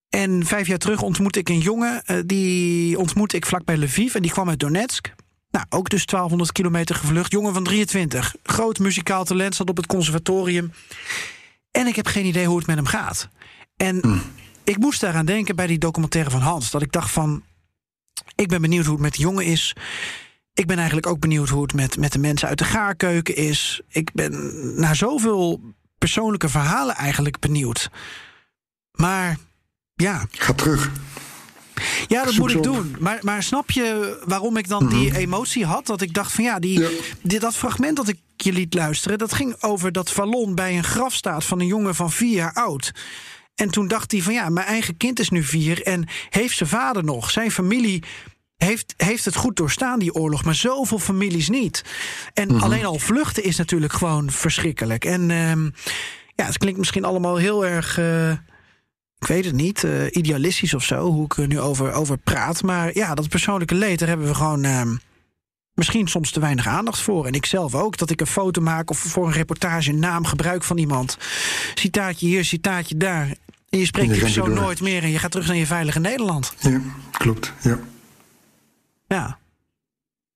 [0.08, 4.30] En vijf jaar terug ontmoette ik een jongen, die ontmoette ik vlakbij Lviv en die
[4.30, 5.12] kwam uit Donetsk.
[5.50, 7.32] Nou, ook dus 1200 kilometer gevlucht.
[7.32, 8.34] Jongen van 23.
[8.42, 10.72] Groot muzikaal talent, zat op het conservatorium.
[11.70, 13.28] En ik heb geen idee hoe het met hem gaat.
[13.76, 14.22] En mm.
[14.64, 16.70] ik moest daaraan denken bij die documentaire van Hans.
[16.70, 17.42] Dat ik dacht van,
[18.34, 19.76] ik ben benieuwd hoe het met de jongen is.
[20.54, 23.80] Ik ben eigenlijk ook benieuwd hoe het met, met de mensen uit de gaarkeuken is.
[23.88, 25.60] Ik ben naar zoveel
[25.98, 27.90] persoonlijke verhalen eigenlijk benieuwd.
[28.92, 29.38] Maar
[29.94, 30.26] ja.
[30.30, 30.90] Ga terug.
[32.10, 32.96] Ja, dat moet ik doen.
[32.98, 35.86] Maar, maar snap je waarom ik dan die emotie had?
[35.86, 36.80] Dat ik dacht van ja, die,
[37.22, 37.38] Ja.
[37.38, 39.18] dat fragment dat ik je liet luisteren...
[39.18, 42.52] dat ging over dat Vallon bij een graf staat van een jongen van vier jaar
[42.52, 42.92] oud.
[43.54, 45.82] En toen dacht hij van ja, mijn eigen kind is nu vier...
[45.82, 48.02] en heeft zijn vader nog, zijn familie...
[48.56, 51.84] Heeft, heeft het goed doorstaan, die oorlog, maar zoveel families niet.
[52.34, 55.04] En alleen al vluchten is natuurlijk gewoon verschrikkelijk.
[55.04, 55.64] En ehm,
[56.34, 58.32] ja, het klinkt misschien allemaal heel erg eh,
[59.20, 62.62] ik weet het niet, eh, idealistisch of zo, hoe ik er nu over, over praat.
[62.62, 64.96] Maar ja, dat persoonlijke leed, daar hebben we gewoon ehm,
[65.74, 67.26] misschien soms te weinig aandacht voor.
[67.26, 70.24] En ik zelf ook, dat ik een foto maak of voor een reportage een naam
[70.24, 71.18] gebruik van iemand.
[71.74, 73.26] Citaatje hier, citaatje daar.
[73.68, 74.60] En je spreekt die persoon door.
[74.60, 76.54] nooit meer en je gaat terug naar je veilige Nederland.
[76.58, 76.80] Ja,
[77.10, 77.52] klopt.
[77.62, 77.78] Ja.
[79.06, 79.38] Ja.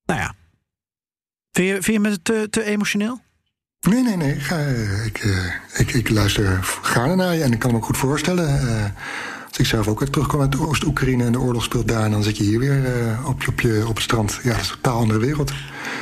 [0.05, 0.35] Nou ja.
[1.53, 3.21] Vind je, vind je me te, te emotioneel?
[3.89, 4.35] Nee, nee, nee.
[4.41, 7.85] Ga, eh, ik, eh, ik, ik luister gaarne naar je en ik kan me ook
[7.85, 8.49] goed voorstellen.
[8.69, 8.85] eh,
[9.49, 12.05] Als ik zelf ook terugkom uit Oost-Oekraïne en de oorlog speelt daar...
[12.05, 12.79] en dan zit je hier weer
[13.27, 14.41] op, je, op, je, op het strand.
[14.43, 15.53] Ja, dat is een totaal andere wereld.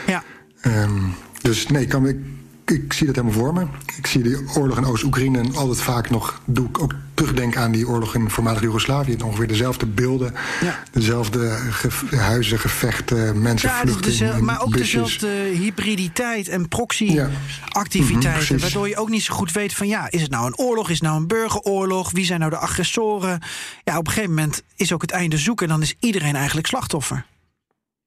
[0.06, 0.22] Ja.
[0.60, 1.00] Ehm,
[1.42, 2.16] dus nee, kan, ik,
[2.64, 3.66] ik zie dat helemaal voor me.
[3.96, 6.40] Ik zie die oorlog in Oost-Oekraïne en altijd vaak nog...
[6.44, 9.16] doe ik ook terugdenken aan die oorlog in voormalig Joegoslavië.
[9.24, 10.82] Ongeveer dezelfde beelden, Ja.
[10.92, 14.90] dezelfde ge- huizen, gevechten, mensen Ja, vluchten dus maar ook busjes.
[15.18, 16.66] dezelfde hybriditeit en Ja.
[16.68, 18.54] proxy-activiteiten.
[18.54, 20.88] Mhm, waardoor je ook niet zo goed weet van ja, is het nou een oorlog?
[20.90, 22.10] Is het nou een burgeroorlog?
[22.10, 23.40] Wie zijn nou de agressoren?
[23.84, 26.66] Ja, op een gegeven moment is ook het einde zoeken en dan is iedereen eigenlijk
[26.66, 27.26] slachtoffer.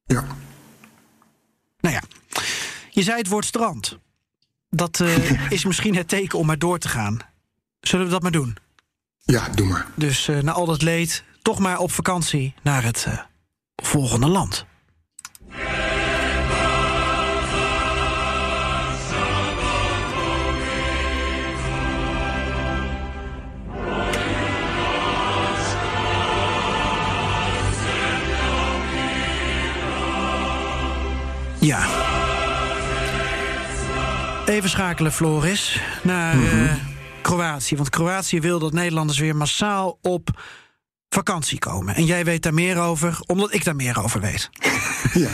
[0.05, 0.23] Ja.
[1.79, 2.01] Nou ja,
[2.89, 3.97] je zei het woord strand.
[4.75, 7.19] Dat eh, is misschien het teken om maar door te gaan.
[7.79, 8.57] Zullen we dat maar doen?
[9.19, 9.87] ja, doe maar.
[9.95, 13.19] Dus eh, na al dat leed, toch maar op vakantie naar het eh,
[13.75, 14.65] volgende land.
[31.59, 32.04] Ja.
[34.45, 36.73] Even schakelen, Floris, naar eh,
[37.21, 37.75] Kroatië.
[37.75, 40.41] Want Kroatië wil dat Nederlanders weer massaal op
[41.09, 41.95] vakantie komen.
[41.95, 44.49] En jij weet daar meer over, omdat ik daar meer over weet.
[45.13, 45.29] Ja,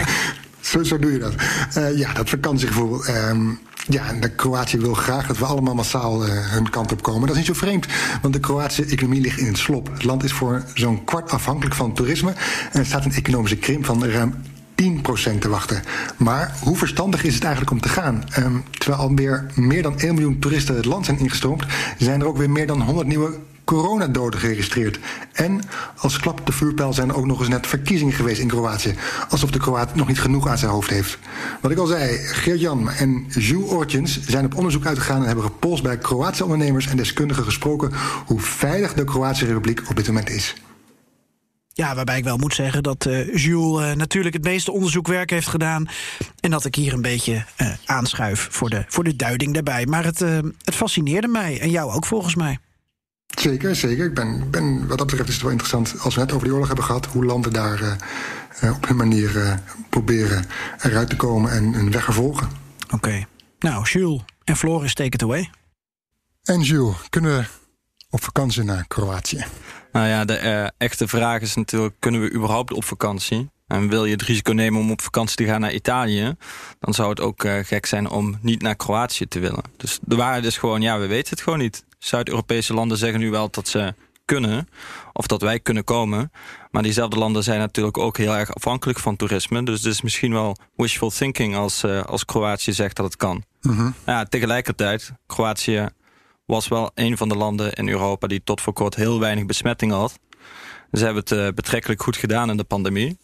[0.60, 1.34] zo, zo doe je dat.
[1.74, 3.04] Eh, ja, dat vakantiegevoel.
[3.04, 3.50] ehm,
[3.86, 7.20] ja, en de Kroatië wil graag dat we allemaal massaal eh, hun kant op komen.
[7.20, 7.86] Dat is niet zo vreemd,
[8.22, 9.90] want de Kroatische economie ligt in het slop.
[9.92, 12.32] Het land is voor zo'n kwart afhankelijk van toerisme...
[12.72, 14.34] en er staat een economische krimp van ruim
[14.82, 15.82] 10% te wachten.
[16.16, 18.24] Maar hoe verstandig is het eigenlijk om te gaan?
[18.30, 21.64] Ehm, terwijl alweer meer dan 1 miljoen toeristen het land zijn ingestroomd...
[21.98, 23.38] zijn er ook weer meer dan 100 nieuwe
[23.68, 24.98] coronadoden geregistreerd.
[25.32, 25.60] En
[25.96, 28.94] als klap op de vuurpijl zijn er ook nog eens net verkiezingen geweest in Kroatië.
[29.28, 31.18] Alsof de Kroaat nog niet genoeg aan zijn hoofd heeft.
[31.60, 35.20] Wat ik al zei, Geert-Jan en Jules Oortjens zijn op onderzoek uitgegaan...
[35.20, 37.92] en hebben gepolst bij Kroatische ondernemers en deskundigen gesproken...
[38.26, 40.54] hoe veilig de Kroatische Republiek op dit moment is.
[41.78, 45.48] Ja, waarbij ik wel moet zeggen dat eh, Jules eh, natuurlijk het meeste onderzoekwerk heeft
[45.48, 45.88] gedaan.
[46.40, 49.86] En dat ik hier een beetje eh, aanschuif voor de, voor de duiding daarbij.
[49.86, 52.58] Maar het, het fascineerde mij en jou ook volgens mij.
[53.26, 54.04] Zeker, zeker.
[54.04, 56.52] Ik ben, ben, wat dat betreft is het wel interessant als we het over die
[56.52, 57.96] oorlog hebben gehad, hoe landen daar
[58.62, 60.44] op hun manier proberen
[60.82, 62.48] eruit te komen en hun weg vervolgen.
[62.90, 63.26] Oké.
[63.58, 65.50] Nou, Jules en Floris, take it away.
[66.42, 67.44] En Jules, kunnen we
[68.10, 69.44] op vakantie naar Kroatië?
[69.92, 73.50] Nou ja, de eh, echte vraag is natuurlijk: kunnen we überhaupt op vakantie?
[73.66, 76.34] En wil je het risico nemen om op vakantie te gaan naar Italië,
[76.80, 79.62] dan zou het ook eh, gek zijn om niet naar Kroatië te willen.
[79.76, 81.84] Dus de waarheid is gewoon: ja, we weten het gewoon niet.
[81.98, 84.68] Zuid-Europese landen zeggen nu wel dat ze kunnen,
[85.12, 86.32] of dat wij kunnen komen.
[86.70, 89.62] Maar diezelfde landen zijn natuurlijk ook heel erg afhankelijk van toerisme.
[89.62, 93.44] Dus het is misschien wel wishful thinking als, eh, als Kroatië zegt dat het kan.
[93.62, 93.90] Mhm.
[94.06, 95.88] Ja, tegelijkertijd, Kroatië
[96.48, 99.96] was wel een van de landen in Europa die tot voor kort heel weinig besmettingen
[99.96, 100.18] had.
[100.92, 103.18] Ze hebben het eh, betrekkelijk goed gedaan in de pandemie.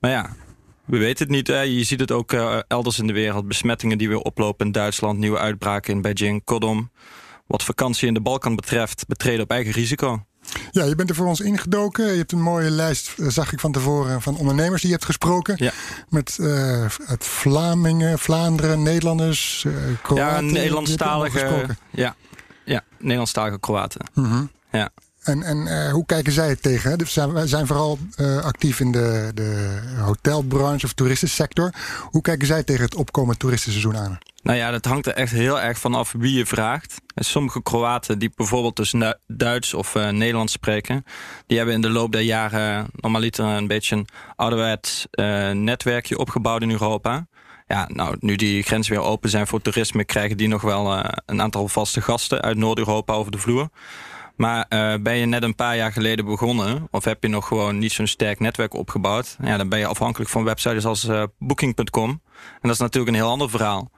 [0.00, 0.36] Maar ja,
[0.84, 1.46] we weten het niet.
[1.46, 1.60] Hè.
[1.60, 3.48] Je ziet het ook eh, elders in de wereld.
[3.48, 6.44] Besmettingen die weer oplopen in Duitsland, nieuwe uitbraken in Beijing.
[6.44, 6.90] Kortom,
[7.46, 10.24] wat vakantie in de Balkan betreft, betreden op eigen risico.
[10.70, 12.10] Ja, je bent er voor ons ingedoken.
[12.10, 15.06] Je hebt een mooie lijst, eh, zag ik van tevoren, van ondernemers die je hebt
[15.06, 15.54] gesproken.
[15.58, 15.72] Ja.
[16.08, 16.38] Met
[17.06, 20.46] uit Vlamingen, Vlaanderen, Nederlanders, eh Kroaten.
[20.46, 22.16] ja, Nederlandstalige, ja,
[22.64, 24.06] ja, Nederlandstalige Kroaten.
[24.14, 24.44] Mhm.
[24.70, 24.90] Ja.
[25.24, 26.90] En, en eh, hoe kijken zij het tegen?
[26.90, 26.96] hè?
[26.96, 31.72] Dus zijn, wij zijn vooral eh, actief in de, de hotelbranche of toeristensector.
[32.10, 34.18] Hoe kijken zij tegen het opkomend toeristenseizoen aan?
[34.42, 36.94] Nou ja, dat hangt er echt heel erg vanaf wie je vraagt.
[37.14, 38.94] En sommige Kroaten die bijvoorbeeld dus
[39.26, 41.04] Duits of eh, Nederlands spreken...
[41.46, 45.06] die hebben in de loop der jaren normaliter een beetje een ouderwets
[45.52, 47.26] netwerkje opgebouwd in Europa.
[47.66, 50.04] Ja, nou, nu die grenzen weer open zijn voor toerisme...
[50.04, 53.68] krijgen die nog wel eh, een aantal vaste gasten uit Noord-Europa over de vloer.
[54.36, 56.88] Maar eh, ben je net een paar jaar geleden begonnen...
[56.90, 59.36] of heb je nog gewoon niet zo'n sterk netwerk opgebouwd...
[59.42, 62.10] Ja, dan ben je afhankelijk van websites als eh, Booking.com.
[62.10, 63.90] En dat is natuurlijk een heel ander verhaal.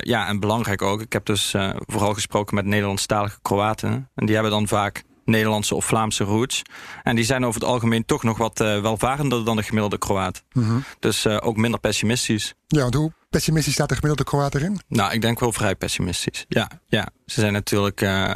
[0.00, 1.00] Ja, en belangrijk ook.
[1.00, 4.10] Ik heb dus vooral gesproken met Nederlandstalige Kroaten.
[4.14, 6.62] En die hebben dan vaak Nederlandse of Vlaamse roots.
[7.02, 10.42] En die zijn over het algemeen toch nog wat eh, welvarender dan de gemiddelde Kroaat.
[10.52, 10.78] Mhm.
[10.98, 12.54] Dus eh, ook minder pessimistisch.
[12.66, 14.80] Ja, want hoe pessimistisch staat de gemiddelde Kroaat erin?
[14.88, 16.44] Nou, ik denk wel vrij pessimistisch.
[16.48, 17.08] Ja, ja.
[17.26, 18.00] ze zijn natuurlijk.
[18.00, 18.34] eh,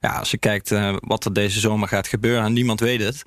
[0.00, 3.22] ja, als je kijkt wat er deze zomer gaat gebeuren, en niemand weet het.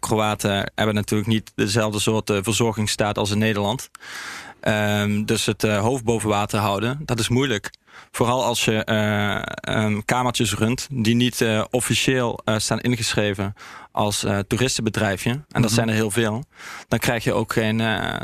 [0.00, 3.90] Kroaten hebben natuurlijk niet dezelfde soort verzorgingsstaat als in Nederland.
[4.60, 7.70] Ehm, dus het hoofd boven water houden, dat is moeilijk.
[8.10, 9.42] Vooral als je eh,
[9.74, 13.54] ehm, kamertjes runt die niet eh, officieel eh, staan ingeschreven
[13.92, 15.30] als toeristenbedrijfje.
[15.30, 15.72] En dat Mhm.
[15.74, 16.44] zijn er heel veel.
[16.88, 17.78] Dan krijg je ook geen,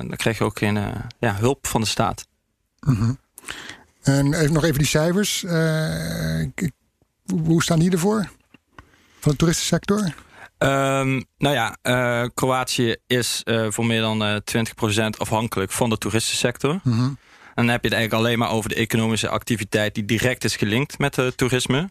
[0.08, 0.78] dan krijg je ook geen
[1.18, 2.26] ja, hulp van de staat.
[2.80, 3.12] Mhm.
[4.02, 5.44] En even, nog even die cijfers.
[7.44, 8.28] Hoe staan die ervoor?
[9.20, 9.98] van de toeristensector?
[10.58, 11.76] Um, nou ja,
[12.34, 16.80] Kroatië is voor meer dan uh, 20% afhankelijk van de toeristensector.
[16.84, 17.18] En
[17.64, 20.98] dan heb je het eigenlijk alleen maar over de economische activiteit die direct is gelinkt
[20.98, 21.90] met het toerisme.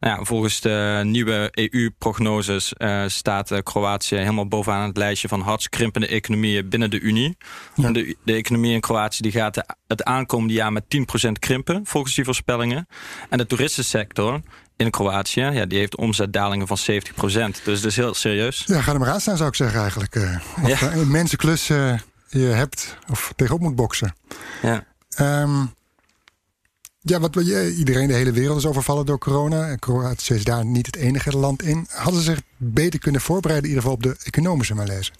[0.00, 5.40] Nou ja, volgens de nieuwe EU-prognoses uh, staat uh, Kroatië helemaal bovenaan het lijstje van
[5.40, 7.36] hardst krimpende economieën binnen de Unie.
[7.74, 7.90] Ja.
[7.90, 10.84] De, de economie in Kroatië die gaat de, het aankomende jaar met
[11.26, 12.86] 10% krimpen, volgens die voorspellingen.
[13.28, 14.40] En de toeristensector
[14.76, 16.82] in Kroatië, ja, die heeft omzetdalingen van 70%.
[17.64, 18.64] Dus dat is heel serieus.
[18.66, 20.14] Ja, ga er maar aan staan, zou ik zeggen eigenlijk.
[20.14, 20.92] Uh, of Ja.
[20.92, 21.98] een immense klus uh,
[22.28, 24.14] je hebt of tegenop moet boksen.
[24.62, 24.84] Ja.
[25.14, 25.64] Ehm,
[27.00, 29.68] ja, wat iedereen, de hele wereld is overvallen door corona.
[29.68, 31.86] En Kroatië is daar niet het enige land in.
[31.90, 35.12] Hadden ze zich beter kunnen voorbereiden, in ieder geval op de economische malaise?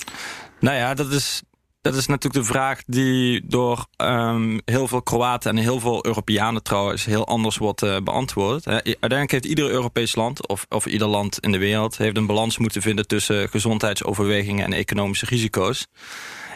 [0.61, 1.43] Nou ja, dat is,
[1.81, 6.63] dat is natuurlijk de vraag die door ehm, heel veel Kroaten en heel veel Europeanen
[6.63, 8.67] trouwens heel anders wordt eh, beantwoord.
[8.67, 12.59] Uiteindelijk heeft ieder Europees land, of, of ieder land in de wereld, heeft een balans
[12.59, 15.87] moeten vinden tussen gezondheidsoverwegingen en economische risico's.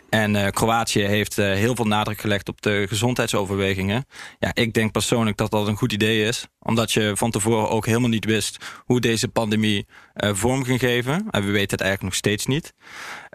[0.08, 4.04] En eh, Kroatië heeft eh, heel veel nadruk gelegd op de gezondheidsoverwegingen.
[4.38, 6.46] Ja, ik denk persoonlijk dat dat een goed idee is.
[6.58, 11.26] Omdat je van tevoren ook helemaal niet wist hoe deze pandemie eh, vorm ging geven.
[11.30, 12.74] En we weten het eigenlijk nog steeds niet.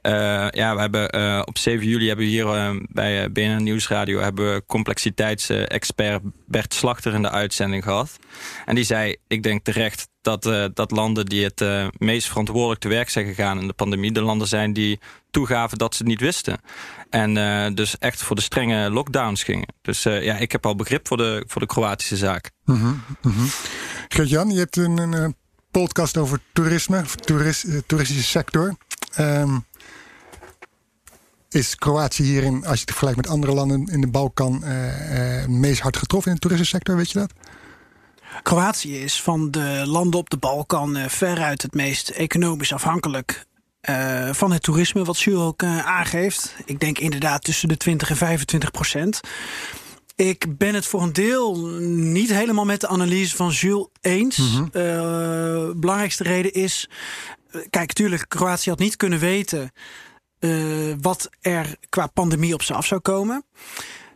[0.02, 4.20] Eh, ja, we hebben eh, op 7 juli hebben we hier eh, bij BNN Nieuwsradio
[4.20, 8.18] hebben we complexiteitsexpert Bert Slachter in de uitzending gehad.
[8.66, 11.64] En die zei, ik denk terecht dat, eh, dat landen die het
[11.98, 15.00] meest verantwoordelijk te werk zijn gegaan in de pandemie, de landen zijn die
[15.32, 16.60] toegaven dat ze het niet wisten.
[17.10, 19.74] En eh, dus echt voor de strenge lockdowns gingen.
[19.82, 22.52] Dus ja, ik heb al begrip voor de, voor de Kroatische zaak.
[22.66, 23.46] Mhm, mhm.
[24.08, 25.36] Gert-Jan, je hebt een,
[25.72, 27.04] podcast over toerisme,
[27.86, 28.76] toeristische sector.
[29.14, 29.58] Ehm,
[31.54, 35.82] is Kroatië hierin, als je het vergelijkt met andere landen in de Balkan, eh, meest
[35.82, 37.32] hard getroffen in de toeristische sector, weet je dat?
[38.44, 43.46] Kroatië is van de landen op de Balkan eh, veruit het meest economisch afhankelijk
[44.32, 46.56] van het toerisme, wat Jules ook aangeeft.
[46.66, 49.20] Ik denk inderdaad tussen de 20 en 25 procent.
[50.16, 51.56] Ik ben het voor een deel
[51.90, 54.38] niet helemaal met de analyse van Jules eens.
[54.72, 56.90] Eh, belangrijkste reden is.
[57.70, 59.72] Kijk, tuurlijk, Kroatië had niet kunnen weten
[60.42, 60.52] eh,
[61.02, 63.46] wat er qua pandemie op ze af zou komen.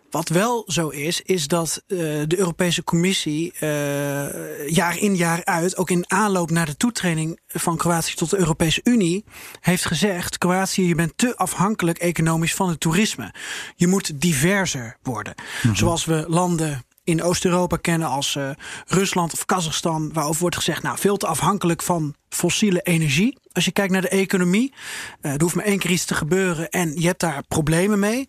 [0.10, 5.78] Wat wel zo is, is dat eh, de Europese Commissie eh, jaar in jaar uit,
[5.78, 9.24] ook in aanloop naar de toetreding van Kroatië tot de Europese Unie,
[9.60, 13.34] heeft gezegd: Kroatië, je bent te afhankelijk economisch van het toerisme.
[13.76, 15.36] Je moet diverser worden.
[15.74, 18.50] Zoals we landen in Oost-Europa kennen als eh,
[18.86, 23.38] Rusland of Kazachstan, waarover wordt gezegd, nou, veel te afhankelijk van fossiele energie.
[23.52, 24.74] Als je kijkt naar de economie,
[25.22, 28.28] eh, er hoeft maar één keer iets te gebeuren en je hebt daar problemen mee.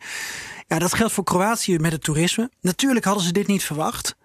[0.67, 2.51] Ja, dat geldt voor Kroatië met het toerisme.
[2.61, 4.17] Natuurlijk hadden ze dit niet verwacht.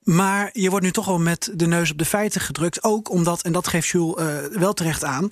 [0.00, 2.82] Maar je wordt nu toch wel met de neus op de feiten gedrukt.
[2.82, 5.26] Ook omdat, en dat geeft Jules eh, wel terecht aan.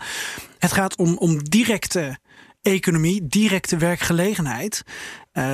[0.58, 2.18] Het gaat om, om directe
[2.62, 4.82] economie, directe werkgelegenheid.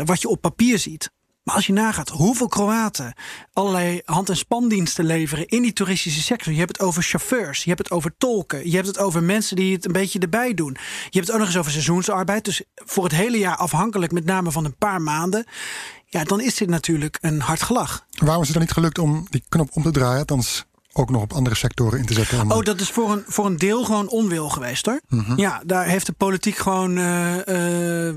[0.04, 1.10] wat je op papier ziet.
[1.42, 3.14] Maar als je nagaat hoeveel Kroaten
[3.52, 6.52] allerlei hand- en spandiensten leveren in die toeristische sector.
[6.52, 9.56] Je hebt het over chauffeurs, je hebt het over tolken, je hebt het over mensen
[9.56, 10.76] die het een beetje erbij doen.
[10.82, 12.44] Je hebt het ook nog eens over seizoensarbeid.
[12.44, 15.44] Dus voor het hele jaar afhankelijk met name van een paar maanden.
[16.06, 18.06] Ja, dan is dit natuurlijk een hard gelach.
[18.18, 21.22] Waarom is het dan niet gelukt om die knop om te draaien, althans ook nog
[21.22, 22.40] op andere sectoren in te zetten?
[22.40, 25.00] Om- Oh, dat is voor een, voor een deel gewoon onwil geweest hoor.
[25.08, 25.38] Mhm.
[25.40, 28.14] Ja, daar heeft de politiek gewoon eh,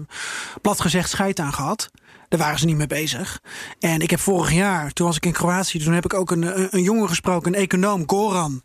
[0.62, 1.92] plat gezegd scheid aan gehad.
[2.34, 3.42] Daar waren ze niet mee bezig.
[3.80, 6.76] En ik heb vorig jaar, toen was ik in Kroatië, toen heb ik ook een,
[6.76, 8.64] een, jongen gesproken, een econoom, Goran.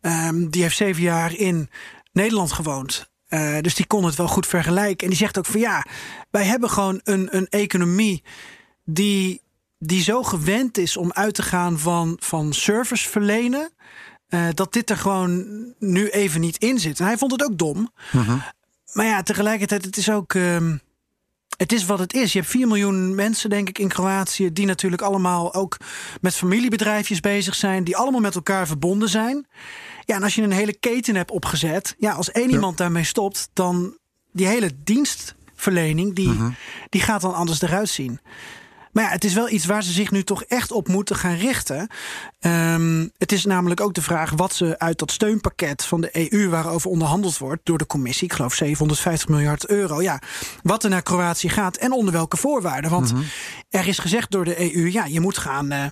[0.00, 1.70] Ehm, die heeft zeven jaar in
[2.12, 3.10] Nederland gewoond.
[3.26, 4.98] Eh, dus die kon het wel goed vergelijken.
[4.98, 5.86] En die zegt ook van ja,
[6.30, 8.24] wij hebben gewoon een, een economie
[8.84, 9.42] die,
[9.78, 13.70] die zo gewend is om uit te gaan van, van service verlenen.
[14.28, 17.00] eh, dat dit er gewoon nu even niet in zit.
[17.00, 17.92] En hij vond het ook dom.
[18.92, 20.34] Maar ja, tegelijkertijd, het is ook.
[20.34, 20.76] ehm,
[21.60, 22.32] het is wat het is.
[22.32, 24.52] Je hebt 4 miljoen mensen, denk ik, in Kroatië.
[24.52, 25.76] die natuurlijk allemaal ook
[26.20, 27.84] met familiebedrijfjes bezig zijn.
[27.84, 29.46] die allemaal met elkaar verbonden zijn.
[30.04, 31.94] Ja, en als je een hele keten hebt opgezet.
[31.98, 33.50] ja, als één iemand daarmee stopt.
[33.52, 33.98] dan
[34.32, 36.14] die hele dienstverlening.
[36.14, 36.38] die,
[36.88, 38.20] die gaat dan anders eruit zien.
[38.92, 41.36] Maar ja, het is wel iets waar ze zich nu toch echt op moeten gaan
[41.36, 41.88] richten.
[42.40, 46.48] Ehm, het is namelijk ook de vraag wat ze uit dat steunpakket van de EU,
[46.48, 50.20] waarover onderhandeld wordt door de commissie, ik geloof 750 miljard euro, ja,
[50.62, 52.90] wat er naar Kroatië gaat en onder welke voorwaarden.
[52.90, 53.12] Want
[53.68, 55.84] er is gezegd door de EU, ja, je moet gaan eh,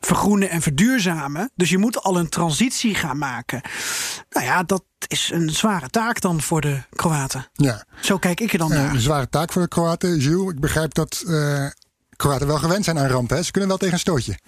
[0.00, 1.50] vergroenen en verduurzamen.
[1.54, 3.60] Dus je moet al een transitie gaan maken.
[4.30, 7.48] Nou ja, dat is een zware taak dan voor de Kroaten.
[7.52, 7.84] Ja.
[8.00, 8.94] Zo kijk ik er dan naar.
[8.94, 10.18] een zware taak voor de Kroaten.
[10.18, 11.66] Jules, ik begrijp dat eh,
[12.24, 13.36] Kroaten wel gewend zijn aan rampen.
[13.36, 13.42] Hè?
[13.42, 14.38] Ze kunnen wel tegen een stootje.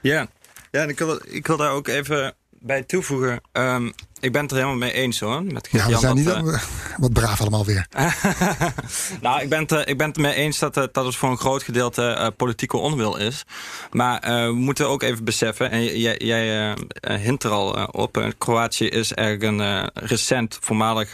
[0.00, 0.26] Ja,
[0.70, 3.40] ja en ik, wil, ik wil daar ook even bij toevoegen.
[3.52, 5.42] Um, ik ben het er helemaal mee eens hoor.
[5.42, 6.62] Met ja, we zijn niet uh,
[6.96, 7.86] wat braaf allemaal weer.
[9.20, 11.62] nou, ik ben, het, ik ben het mee eens dat, dat het voor een groot
[11.62, 13.44] gedeelte uh, politieke onwil is.
[13.90, 16.76] Maar uh, we moeten ook even beseffen, en jij, jij
[17.18, 21.12] hint er al op, Kroatië is eigenlijk een recent voormalig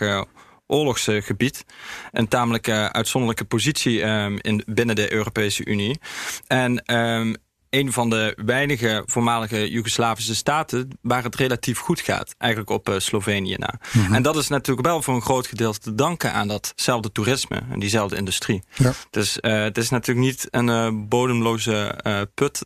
[0.70, 1.64] oorlogsgebied.
[2.12, 5.98] Een tamelijk uitzonderlijke positie um, in, binnen de Europese Unie.
[6.46, 7.36] En um,
[7.70, 12.34] een van de weinige voormalige Joegoslavische staten waar het relatief goed gaat.
[12.38, 13.80] Eigenlijk op uh, Slovenië na.
[13.92, 14.14] Mhm.
[14.14, 17.78] En dat is natuurlijk wel voor een groot gedeelte te danken aan datzelfde toerisme en
[17.78, 18.62] diezelfde industrie.
[18.74, 18.92] Ja.
[19.10, 21.98] Dus uh, het is natuurlijk niet een uh, bodemloze
[22.34, 22.60] put,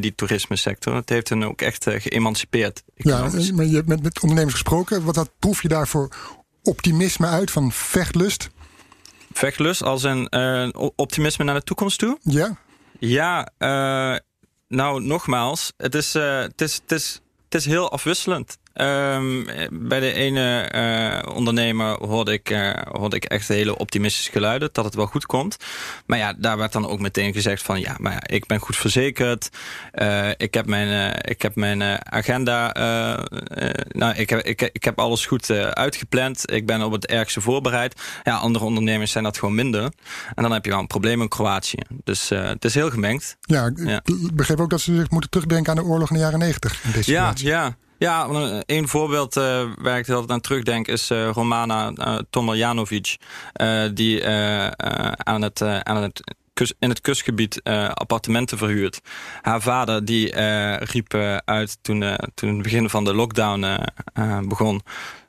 [0.00, 0.94] die toerisme sector.
[0.94, 2.82] Het heeft hen ook echt geëmancipeerd.
[2.94, 5.04] Ja, maar je hebt met, met ondernemers gesproken.
[5.04, 6.08] Wat dat proef je daarvoor
[6.62, 8.50] optimisme uit van vechtlust?
[9.32, 12.18] Vechtlust als een optimisme naar de toekomst toe?
[12.22, 12.56] Ja.
[12.98, 14.18] Ja, uh,
[14.68, 18.58] nou nogmaals, het is, uh, het, is, het, is, het is heel afwisselend.
[18.74, 24.68] Um, bij de ene uh, ondernemer hoorde ik, uh, hoorde ik echt hele optimistische geluiden
[24.72, 25.56] dat het wel goed komt.
[26.06, 28.76] Maar ja, daar werd dan ook meteen gezegd van ja, maar ja, ik ben goed
[28.76, 29.48] verzekerd.
[29.94, 31.82] Uh, ik heb mijn, ik heb mijn
[32.12, 32.72] agenda.
[33.88, 36.52] nou, ik heb, ik, ik heb alles goed uitgepland.
[36.52, 38.00] Ik ben op het ergste voorbereid.
[38.22, 39.82] Ja, andere ondernemers zijn dat gewoon minder.
[40.34, 41.78] En dan heb je wel een probleem in Kroatië.
[42.04, 43.36] Dus het is heel gemengd.
[43.40, 43.66] Ja,
[44.04, 47.06] ik begreep ook dat ze zich moeten terugdenken aan de oorlog in de jaren negentig.
[47.06, 47.76] Ja, ja.
[48.02, 48.28] Ja,
[48.66, 53.16] een voorbeeld uh, waar ik altijd aan terugdenk is uh, Romana uh, Tomaljanovic.
[53.94, 54.26] die
[55.16, 56.36] aan het, aan het
[56.78, 57.62] in het kustgebied
[57.94, 59.00] appartementen verhuurt.
[59.42, 60.36] Haar vader die
[60.78, 63.78] riep uit toen, toen het begin van de lockdown
[64.48, 64.82] begon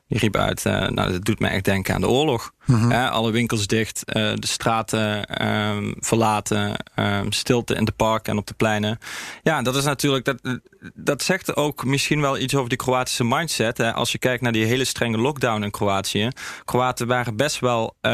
[0.08, 2.52] die riep uit, uh, nou, dat doet me echt denken aan de oorlog.
[2.64, 2.92] Mhm.
[2.92, 8.46] alle winkels dicht, uh, de straten um, verlaten, um, stilte in de parken en op
[8.46, 8.98] de pleinen.
[9.42, 10.60] Ja, dat is natuurlijk, dat,
[10.94, 13.78] dat zegt ook misschien wel iets over die Kroatische mindset.
[13.78, 13.92] Hè.
[13.92, 16.28] Als je kijkt naar die hele strenge lockdown in Kroatië.
[16.64, 18.10] Kroaten waren best wel, uh,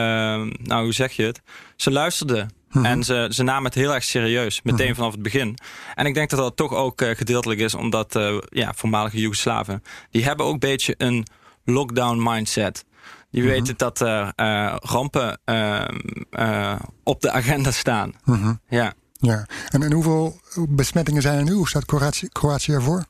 [0.62, 1.40] nou hoe zeg je het?
[1.76, 2.50] Ze luisterden.
[2.70, 2.84] Mhm.
[2.84, 4.94] En ze, ze namen het heel erg serieus, meteen mhm.
[4.94, 5.58] vanaf het begin.
[5.94, 9.82] En ik denk dat dat toch ook uh, gedeeltelijk is, omdat uh, ja, voormalige Joegoslaven...
[10.10, 11.26] die hebben ook een beetje een
[11.70, 12.84] lockdown mindset.
[13.30, 13.50] Die mhm.
[13.50, 18.12] weten dat er uh, rampen uh, op de agenda staan.
[18.24, 18.54] Mhm.
[18.68, 18.92] Ja.
[19.12, 19.46] ja.
[19.68, 21.52] En, en hoeveel besmettingen zijn er nu?
[21.52, 23.04] Hoe staat Kroatië, Kroatië ervoor?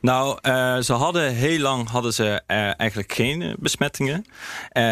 [0.00, 4.24] Nou, uh, ze hadden heel lang hadden ze uh, eigenlijk geen uh, besmettingen.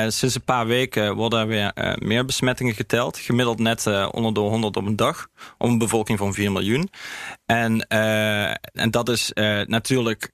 [0.09, 3.19] sinds een paar weken worden er weer meer besmettingen geteld.
[3.19, 5.29] Gemiddeld net onder de 100 op een dag.
[5.59, 6.91] Om een bevolking van 4 miljoen.
[7.47, 7.87] En,
[8.73, 9.31] en dat is
[9.67, 10.31] natuurlijk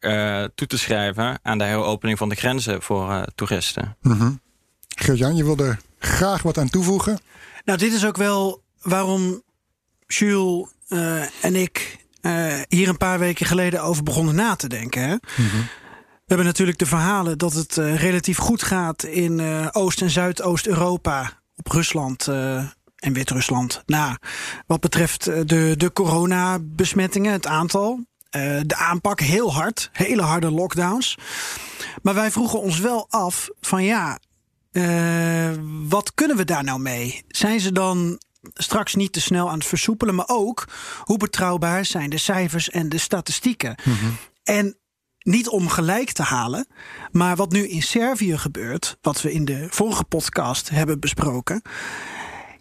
[0.54, 3.96] toe te schrijven aan de heropening van de grenzen voor toeristen.
[4.02, 4.40] Mm -hmm.
[5.14, 7.18] jan je wilde graag wat aan toevoegen?
[7.64, 9.42] Nou, dit is ook wel waarom
[10.06, 10.68] Jules
[11.40, 15.02] en ik uh, hier een paar weken geleden over begonnen na te denken.
[15.02, 15.14] Hè?
[15.36, 15.56] Mhm.
[15.96, 20.10] We hebben natuurlijk de verhalen dat het uh, relatief goed gaat in uh, Oost- en
[20.10, 22.28] Zuidoost-Europa, op Rusland
[22.96, 23.82] en Wit-Rusland.
[23.86, 24.16] Nou,
[24.66, 28.04] wat betreft de, de coronabesmettingen, het aantal.
[28.62, 31.18] de aanpak heel hard, hele harde lockdowns.
[32.02, 34.18] Maar wij vroegen ons wel af van ja,
[35.88, 37.24] wat kunnen we daar nou mee?
[37.28, 38.18] Zijn ze dan
[38.54, 40.64] straks niet te snel aan het versoepelen, maar ook
[41.02, 43.74] hoe betrouwbaar zijn de cijfers en de statistieken.
[43.84, 44.06] Mhm.
[44.42, 44.76] En
[45.18, 46.66] niet om gelijk te halen,
[47.12, 51.62] maar wat nu in Servië gebeurt, wat we in de vorige podcast hebben besproken.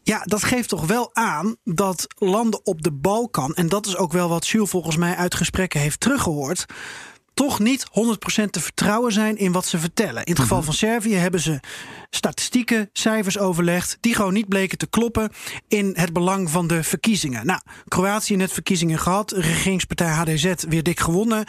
[0.03, 4.11] Ja, dat geeft toch wel aan dat landen op de Balkan, en dat is ook
[4.11, 6.65] wel wat Jules volgens mij uit gesprekken heeft teruggehoord,
[7.37, 10.23] toch niet 100% te vertrouwen zijn in wat ze vertellen.
[10.23, 10.65] In het geval mhm.
[10.65, 11.59] van Servië hebben ze
[12.09, 13.97] statistieken, cijfers overlegd...
[13.99, 15.31] die gewoon niet bleken te kloppen
[15.67, 17.45] in het belang van de verkiezingen.
[17.45, 19.31] Nou, Kroatië net verkiezingen gehad.
[19.31, 21.45] Regeringspartij HDZ weer dik gewonnen.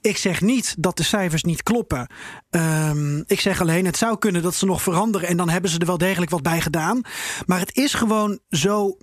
[0.00, 2.06] Ik zeg niet dat de cijfers niet kloppen.
[2.50, 5.28] Um, ik zeg alleen, het zou kunnen dat ze nog veranderen...
[5.28, 7.00] en dan hebben ze er wel degelijk wat bij gedaan.
[7.46, 8.96] Maar het is gewoon zo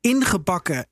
[0.00, 0.86] ingebakken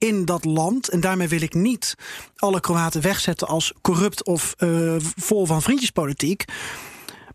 [0.00, 0.88] in dat land.
[0.88, 1.94] En daarmee wil ik niet
[2.36, 6.44] alle Kroaten wegzetten als corrupt of uh, vol van vriendjespolitiek.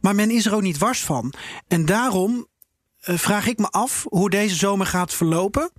[0.01, 1.33] Maar men is er ook niet wars van.
[1.67, 2.47] En daarom
[3.05, 5.71] uh, vraag ik me af hoe deze zomer gaat verlopen.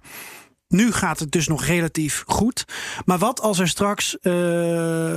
[0.69, 2.65] Nu gaat het dus nog relatief goed.
[3.05, 4.33] Maar wat als er straks uh,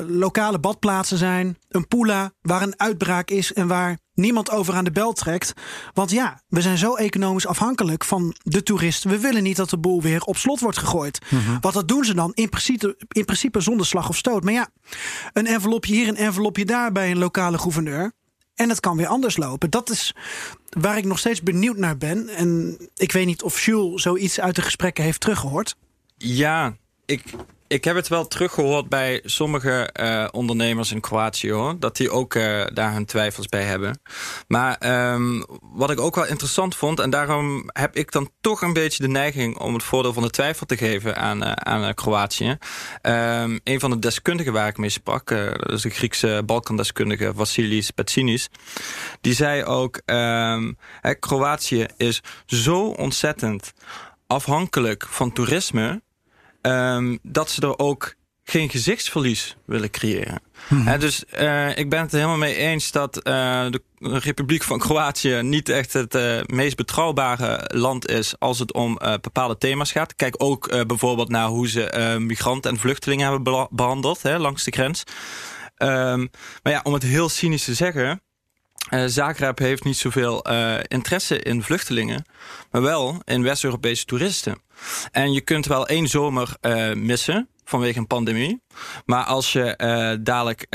[0.07, 4.91] lokale badplaatsen zijn, een poela waar een uitbraak is en waar niemand over aan de
[4.91, 5.53] bel trekt?
[5.93, 9.09] Want ja, we zijn zo economisch afhankelijk van de toeristen.
[9.09, 11.19] We willen niet dat de boel weer op slot wordt gegooid.
[11.29, 14.43] Mm Want dat doen ze dan in principe, in principe zonder slag of stoot.
[14.43, 14.69] Maar ja,
[15.33, 18.11] een envelopje hier, een envelopje daar bij een lokale gouverneur.
[18.55, 19.69] En het kan weer anders lopen.
[19.69, 20.15] Dat is
[20.69, 22.29] waar ik nog steeds benieuwd naar ben.
[22.29, 25.75] En ik weet niet of Jules zoiets uit de gesprekken heeft teruggehoord.
[26.17, 27.23] Ja, ik,
[27.69, 31.79] ik heb het wel teruggehoord bij sommige uh, ondernemers in Kroatië, hoor.
[31.79, 34.01] Dat die ook uh, daar hun twijfels bij hebben.
[34.47, 38.73] Maar um, wat ik ook wel interessant vond, en daarom heb ik dan toch een
[38.73, 42.57] beetje de neiging om het voordeel van de twijfel te geven aan, uh, aan Kroatië.
[43.01, 47.91] Um, een van de deskundigen waar ik mee sprak, dat is de Griekse Balkandeskundige Vassilis
[47.91, 48.49] Petsinis.
[49.21, 53.73] Die zei ook, hè, Kroatië is zo ontzettend
[54.27, 56.01] afhankelijk van toerisme
[56.61, 60.41] um, dat ze er ook geen gezichtsverlies willen creëren.
[60.67, 60.99] Hmm.
[60.99, 63.23] dus uh, ik ben het er helemaal mee eens dat uh,
[63.69, 68.99] de Republiek van Kroatië niet echt het uh, meest betrouwbare land is als het om
[69.21, 70.15] bepaalde thema's gaat.
[70.15, 75.03] Kijk ook bijvoorbeeld naar hoe ze migranten en vluchtelingen hebben behandeld hè, langs de grens.
[75.77, 76.29] Um,
[76.63, 78.21] maar ja, om het heel cynisch te zeggen,
[78.89, 82.25] uh, Zagreb heeft niet zoveel uh, interesse in vluchtelingen,
[82.71, 84.61] maar wel in West-Europese toeristen.
[85.11, 88.61] En je kunt wel één zomer uh, missen vanwege een pandemie.
[89.05, 90.67] Maar als je dadelijk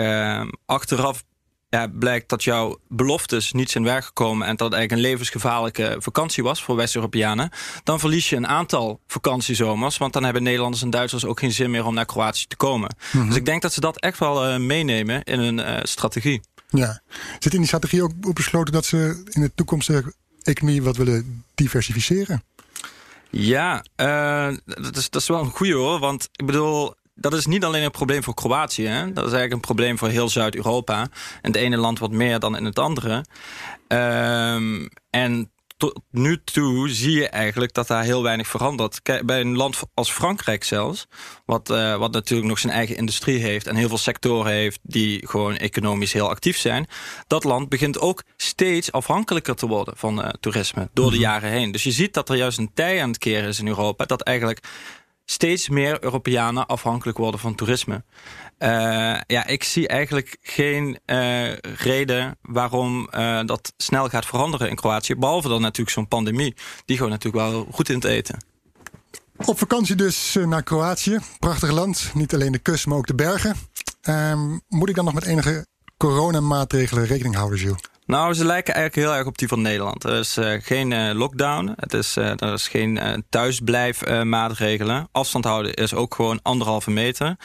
[0.66, 1.22] achteraf
[1.68, 5.96] ja, blijkt dat jouw beloftes niet zijn werk gekomen en dat het eigenlijk een levensgevaarlijke
[5.98, 7.50] vakantie was voor West-Europeanen,
[7.84, 9.98] dan verlies je een aantal vakantiezomers.
[9.98, 12.96] Want dan hebben Nederlanders en Duitsers ook geen zin meer om naar Kroatië te komen.
[13.12, 13.26] Mhm.
[13.26, 16.40] Dus ik denk dat ze dat echt wel meenemen in hun strategie.
[16.78, 17.00] Ja.
[17.38, 22.42] Zit in die strategie ook besloten dat ze in de toekomstige economie wat willen diversificeren?
[23.30, 25.98] Ja, uh, dat, is, dat is wel een goede hoor.
[25.98, 28.86] Want ik bedoel, dat is niet alleen een probleem voor Kroatië.
[28.86, 29.04] Hè?
[29.04, 31.00] Dat is eigenlijk een probleem voor heel Zuid-Europa.
[31.00, 31.08] En
[31.52, 33.24] het ene land wat meer dan in het andere.
[33.88, 39.02] Um, en tot nu toe zie je eigenlijk dat daar heel weinig verandert.
[39.02, 41.06] Kijk, bij een land als Frankrijk zelfs,
[41.46, 45.28] wat, uh, wat natuurlijk nog zijn eigen industrie heeft en heel veel sectoren heeft die
[45.28, 46.86] gewoon economisch heel actief zijn.
[47.26, 51.24] Dat land begint ook steeds afhankelijker te worden van uh, toerisme door de mhm.
[51.24, 51.72] jaren heen.
[51.72, 54.22] Dus je ziet dat er juist een tij aan het keren is in Europa dat
[54.22, 54.60] eigenlijk
[55.24, 58.04] steeds meer Europeanen afhankelijk worden van toerisme.
[58.58, 58.68] Uh,
[59.26, 65.14] ja, ik zie eigenlijk geen uh, reden waarom uh, dat snel gaat veranderen in Kroatië.
[65.14, 66.54] Behalve dan natuurlijk zo'n pandemie.
[66.84, 68.44] Die gewoon natuurlijk wel goed in het eten.
[69.44, 71.18] Op vakantie dus naar Kroatië.
[71.38, 72.10] Prachtig land.
[72.14, 73.56] Niet alleen de kust, maar ook de bergen.
[74.00, 75.66] Ehm, moet ik dan nog met enige
[75.96, 77.80] coronamaatregelen rekening houden, Jules?
[78.06, 80.04] Nou, ze lijken eigenlijk heel erg op die van Nederland.
[80.04, 85.08] Er is uh, geen uh, lockdown, het is, uh, er is geen thuisblijfmaatregelen.
[85.12, 87.36] Afstand houden is ook gewoon anderhalve meter.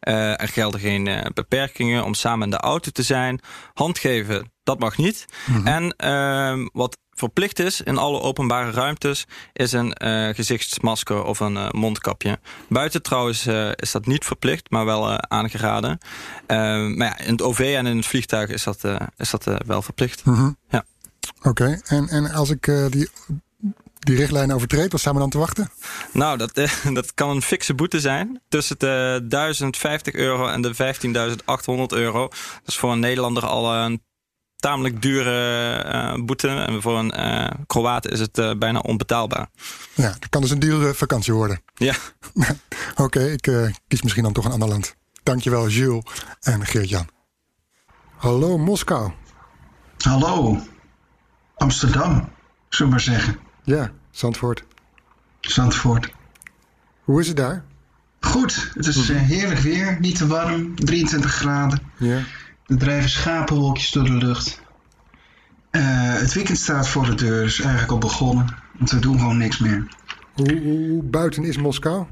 [0.00, 3.40] er gelden geen beperkingen om samen in de auto te zijn.
[3.74, 5.26] Handgeven, dat mag niet.
[5.46, 5.66] Mm -hmm.
[5.66, 9.26] En ehm, wat verplicht is in alle openbare ruimtes...
[9.52, 12.38] is een uh, gezichtsmasker of een uh, mondkapje.
[12.68, 15.98] Buiten trouwens uh, is dat niet verplicht, maar wel aangeraden.
[16.46, 18.84] maar ja, in het OV en in het vliegtuig is dat,
[19.16, 20.24] is dat wel verplicht.
[20.24, 20.56] Mm -hmm.
[20.68, 20.84] ja.
[21.38, 21.80] Oké, okay.
[21.84, 23.08] en, en als ik die
[23.98, 25.70] die richtlijn overtreedt, wat staan we dan te wachten?
[26.12, 26.54] Nou, dat,
[26.92, 28.40] dat kan een fikse boete zijn.
[28.48, 30.76] Tussen de 1050 euro en de 15.800
[31.88, 32.28] euro.
[32.28, 34.02] Dat is voor een Nederlander al een
[34.60, 36.48] tamelijk dure uh, boete.
[36.48, 39.48] En voor een uh, Kroaat is het uh, bijna onbetaalbaar.
[39.94, 41.62] Ja, dat kan dus een dure vakantie worden.
[41.74, 41.94] Ja.
[42.94, 44.94] Oké, okay, ik kies misschien dan toch een ander land.
[45.22, 46.04] Dankjewel, Jules
[46.40, 47.08] en Geert-Jan.
[48.16, 49.12] Hallo, Moskou.
[49.98, 50.60] Hallo,
[51.54, 52.28] Amsterdam, zullen
[52.68, 53.38] we maar zeggen.
[53.64, 54.64] Ja, Zandvoort.
[55.40, 56.12] Zandvoort.
[57.04, 57.64] Hoe is het daar?
[58.20, 61.80] Goed, het is heerlijk weer, niet te warm, 23 graden.
[61.96, 62.20] Ja.
[62.68, 64.60] Er drijven schapenwolkjes door de lucht.
[65.70, 68.46] Uh, het weekend staat voor de deur, is eigenlijk al begonnen.
[68.78, 69.88] Want we doen gewoon niks meer.
[70.34, 72.06] Hoe, hoe buiten is Moskou?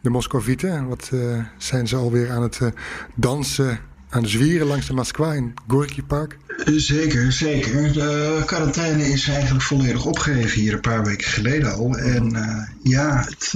[0.00, 2.68] De Moscovieten, wat uh, zijn ze alweer aan het uh,
[3.14, 3.78] dansen,
[4.08, 6.38] aan het zwieren langs de Moskwa in Gorky Park?
[6.64, 7.92] Zeker, zeker.
[7.92, 11.96] De quarantaine is eigenlijk volledig opgegeven hier een paar weken geleden al.
[11.96, 12.36] En
[12.82, 13.54] ja, het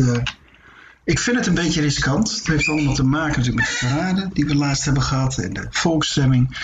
[1.07, 2.37] ik vind het een beetje riskant.
[2.37, 5.53] Het heeft allemaal te maken natuurlijk met de verraden die we laatst hebben gehad en
[5.53, 6.59] de volksstemming.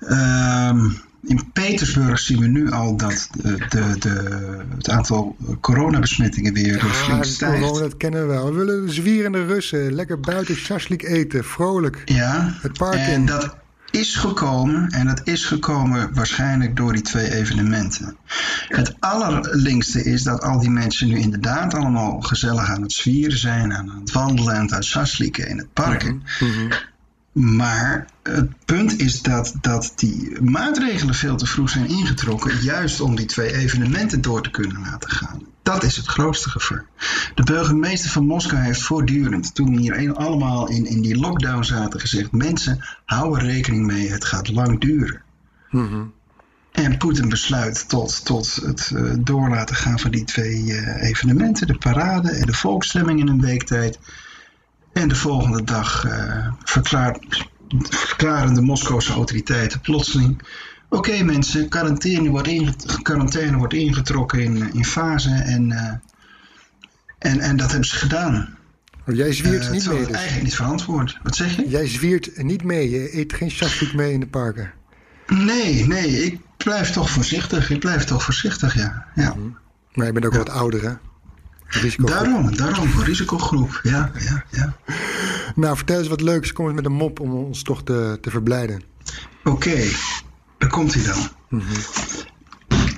[0.00, 4.38] Um, in Petersburg zien we nu al dat de, de, de,
[4.76, 7.60] het aantal coronabesmettingen weer ja, flink stijgt.
[7.60, 8.46] Corona, dat kennen we wel.
[8.46, 12.02] We willen zwierende Russen, lekker buiten shashlik eten, vrolijk.
[12.04, 13.26] Ja, het park en in.
[13.26, 13.56] dat
[13.90, 18.16] is gekomen en dat is gekomen waarschijnlijk door die twee evenementen.
[18.68, 23.72] Het allerlinkste is dat al die mensen nu inderdaad allemaal gezellig aan het zwieren zijn,
[23.72, 26.22] aan het wandelen en aan het in het parken.
[26.40, 26.72] Mhm.
[27.32, 33.16] Maar het punt is dat, dat die maatregelen veel te vroeg zijn ingetrokken, juist om
[33.16, 35.42] die twee evenementen door te kunnen laten gaan.
[35.74, 36.84] Dat is het grootste gevaar.
[37.34, 42.00] De burgemeester van Moskou heeft voortdurend, toen we hier allemaal in, in die lockdown zaten,
[42.00, 45.22] gezegd: mensen, hou er rekening mee, het gaat lang duren.
[45.70, 46.02] Mhm.
[46.72, 51.66] En Poetin besluit tot, tot het uh, door laten gaan van die twee uh, evenementen,
[51.66, 53.98] de parade en de volksstemming in een week tijd.
[54.92, 57.48] En de volgende dag uh, verklaart,
[57.88, 60.42] verklaren de Moskouse autoriteiten plotseling...
[60.90, 65.92] Oké mensen, quarantaine wordt, quarantaine wordt ingetrokken in, in fase en, uh,
[67.18, 68.58] en, en dat hebben ze gedaan.
[69.04, 70.10] Maar jij zwiert uh, niet mee dus?
[70.10, 71.18] eigenlijk niet verantwoord.
[71.22, 71.68] Wat zeg je?
[71.68, 74.72] Jij zwiert niet mee, je eet geen chastik mee in de parken?
[75.26, 77.70] Nee, nee, ik blijf toch voorzichtig.
[77.70, 79.06] Ik blijf toch voorzichtig, ja.
[79.14, 79.34] ja.
[79.34, 79.56] Mm.
[79.92, 80.38] Maar je bent ook ja.
[80.38, 80.92] wat ouder, hè?
[81.96, 84.76] Daarom, daarom, risicogroep, ja, ja, ja.
[85.54, 86.52] Nou, vertel eens wat leuks.
[86.52, 88.82] Kom eens met een mop om ons toch te, te verblijden.
[89.44, 89.92] Oké, okay.
[90.60, 91.28] Daar komt hij dan.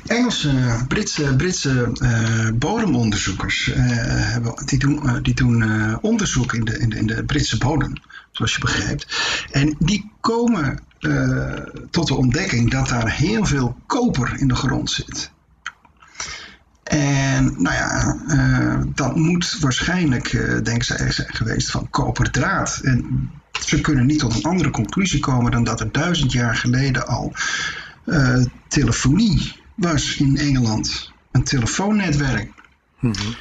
[0.07, 5.65] Engelse, Britse, Britse uh, bodemonderzoekers uh, die doen, uh, die doen
[6.01, 7.93] onderzoek in de, in, de, Britse bodem,
[8.33, 9.07] zoals je begrijpt.
[9.51, 10.79] En die komen
[11.91, 15.31] tot de ontdekking dat daar heel veel koper in de grond zit.
[16.83, 18.17] En nou ja,
[18.95, 20.31] dat moet waarschijnlijk,
[20.65, 22.81] denken zij, zijn geweest van koperdraad.
[22.83, 23.31] En
[23.65, 27.33] ze kunnen niet tot een andere conclusie komen dan dat er duizend jaar geleden al
[28.07, 31.13] uh, telefonie was in Engeland.
[31.33, 32.51] Een telefoonnetwerk.
[33.01, 33.35] Mm -hmm.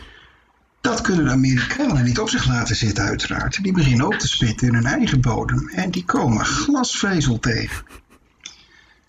[0.82, 3.64] Dat kunnen de Amerikanen niet op zich laten zitten, uiteraard.
[3.64, 5.70] Die beginnen ook te spitten in hun eigen bodem.
[5.70, 7.86] En die komen glasvezel tegen.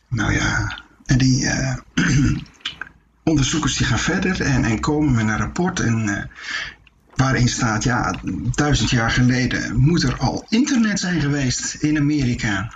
[0.08, 1.48] Nou ja, en die
[3.24, 6.22] onderzoekers die gaan verder en, en komen met een rapport en, uh,
[7.22, 8.14] waarin staat, ja,
[8.54, 12.72] duizend jaar geleden moet er al internet zijn geweest in Amerika.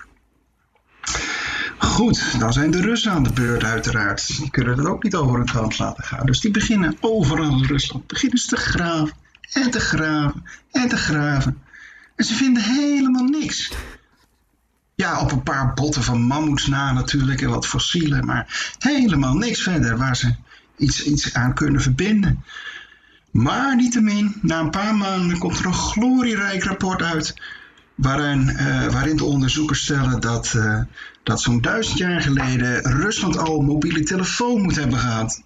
[1.79, 4.27] Goed, dan zijn de Russen aan de beurt uiteraard.
[4.27, 6.27] Die kunnen dat ook niet over hun kant laten gaan.
[6.27, 9.17] Dus die beginnen overal in Rusland beginnen ze te graven
[9.53, 11.63] en te graven en te graven.
[12.17, 13.73] En ze vinden helemaal niks.
[14.95, 19.63] Ja, op een paar botten van mammoets na natuurlijk en wat fossielen, maar helemaal niks
[19.63, 20.35] verder waar ze
[20.77, 22.45] iets, iets aan kunnen verbinden.
[23.37, 27.35] Maar niettemin, na een paar maanden komt er een glorierijk rapport uit
[27.95, 30.81] waarin, uh, waarin de onderzoekers stellen dat, uh,
[31.23, 35.43] dat zo'n duizend jaar geleden Rusland al mobiele telefoon moet hebben gehad.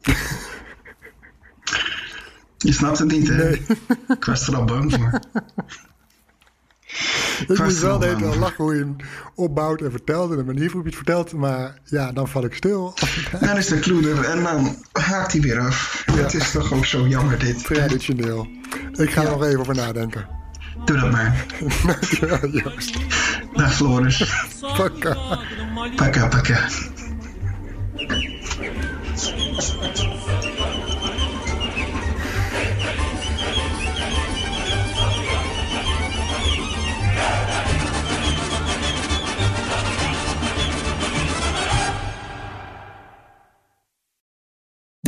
[2.58, 3.34] Je snapt het niet, hè?
[3.34, 3.66] Nee.
[4.08, 5.20] Ik was er al bang voor.
[7.48, 8.96] Ik moet wel de hele lachen hoe je hem
[9.34, 10.30] opbouwt en vertelt.
[10.30, 11.32] En de manier waarop je het vertelt.
[11.32, 12.94] Maar ja, dan val ik stil.
[13.40, 16.02] Dan is de kloeder en dan haakt hij weer af.
[16.06, 16.12] Ja.
[16.12, 17.64] Het is toch ook zo jammer dit.
[17.64, 18.48] Traditioneel.
[18.92, 19.26] Ik ga ja.
[19.26, 20.26] er nog even over nadenken.
[20.84, 21.46] Doe dat maar.
[21.86, 22.96] Dankjewel, Joost.
[23.54, 24.46] Dag Floris.
[24.76, 25.16] Pakka.
[25.96, 26.68] Pakka, pakka.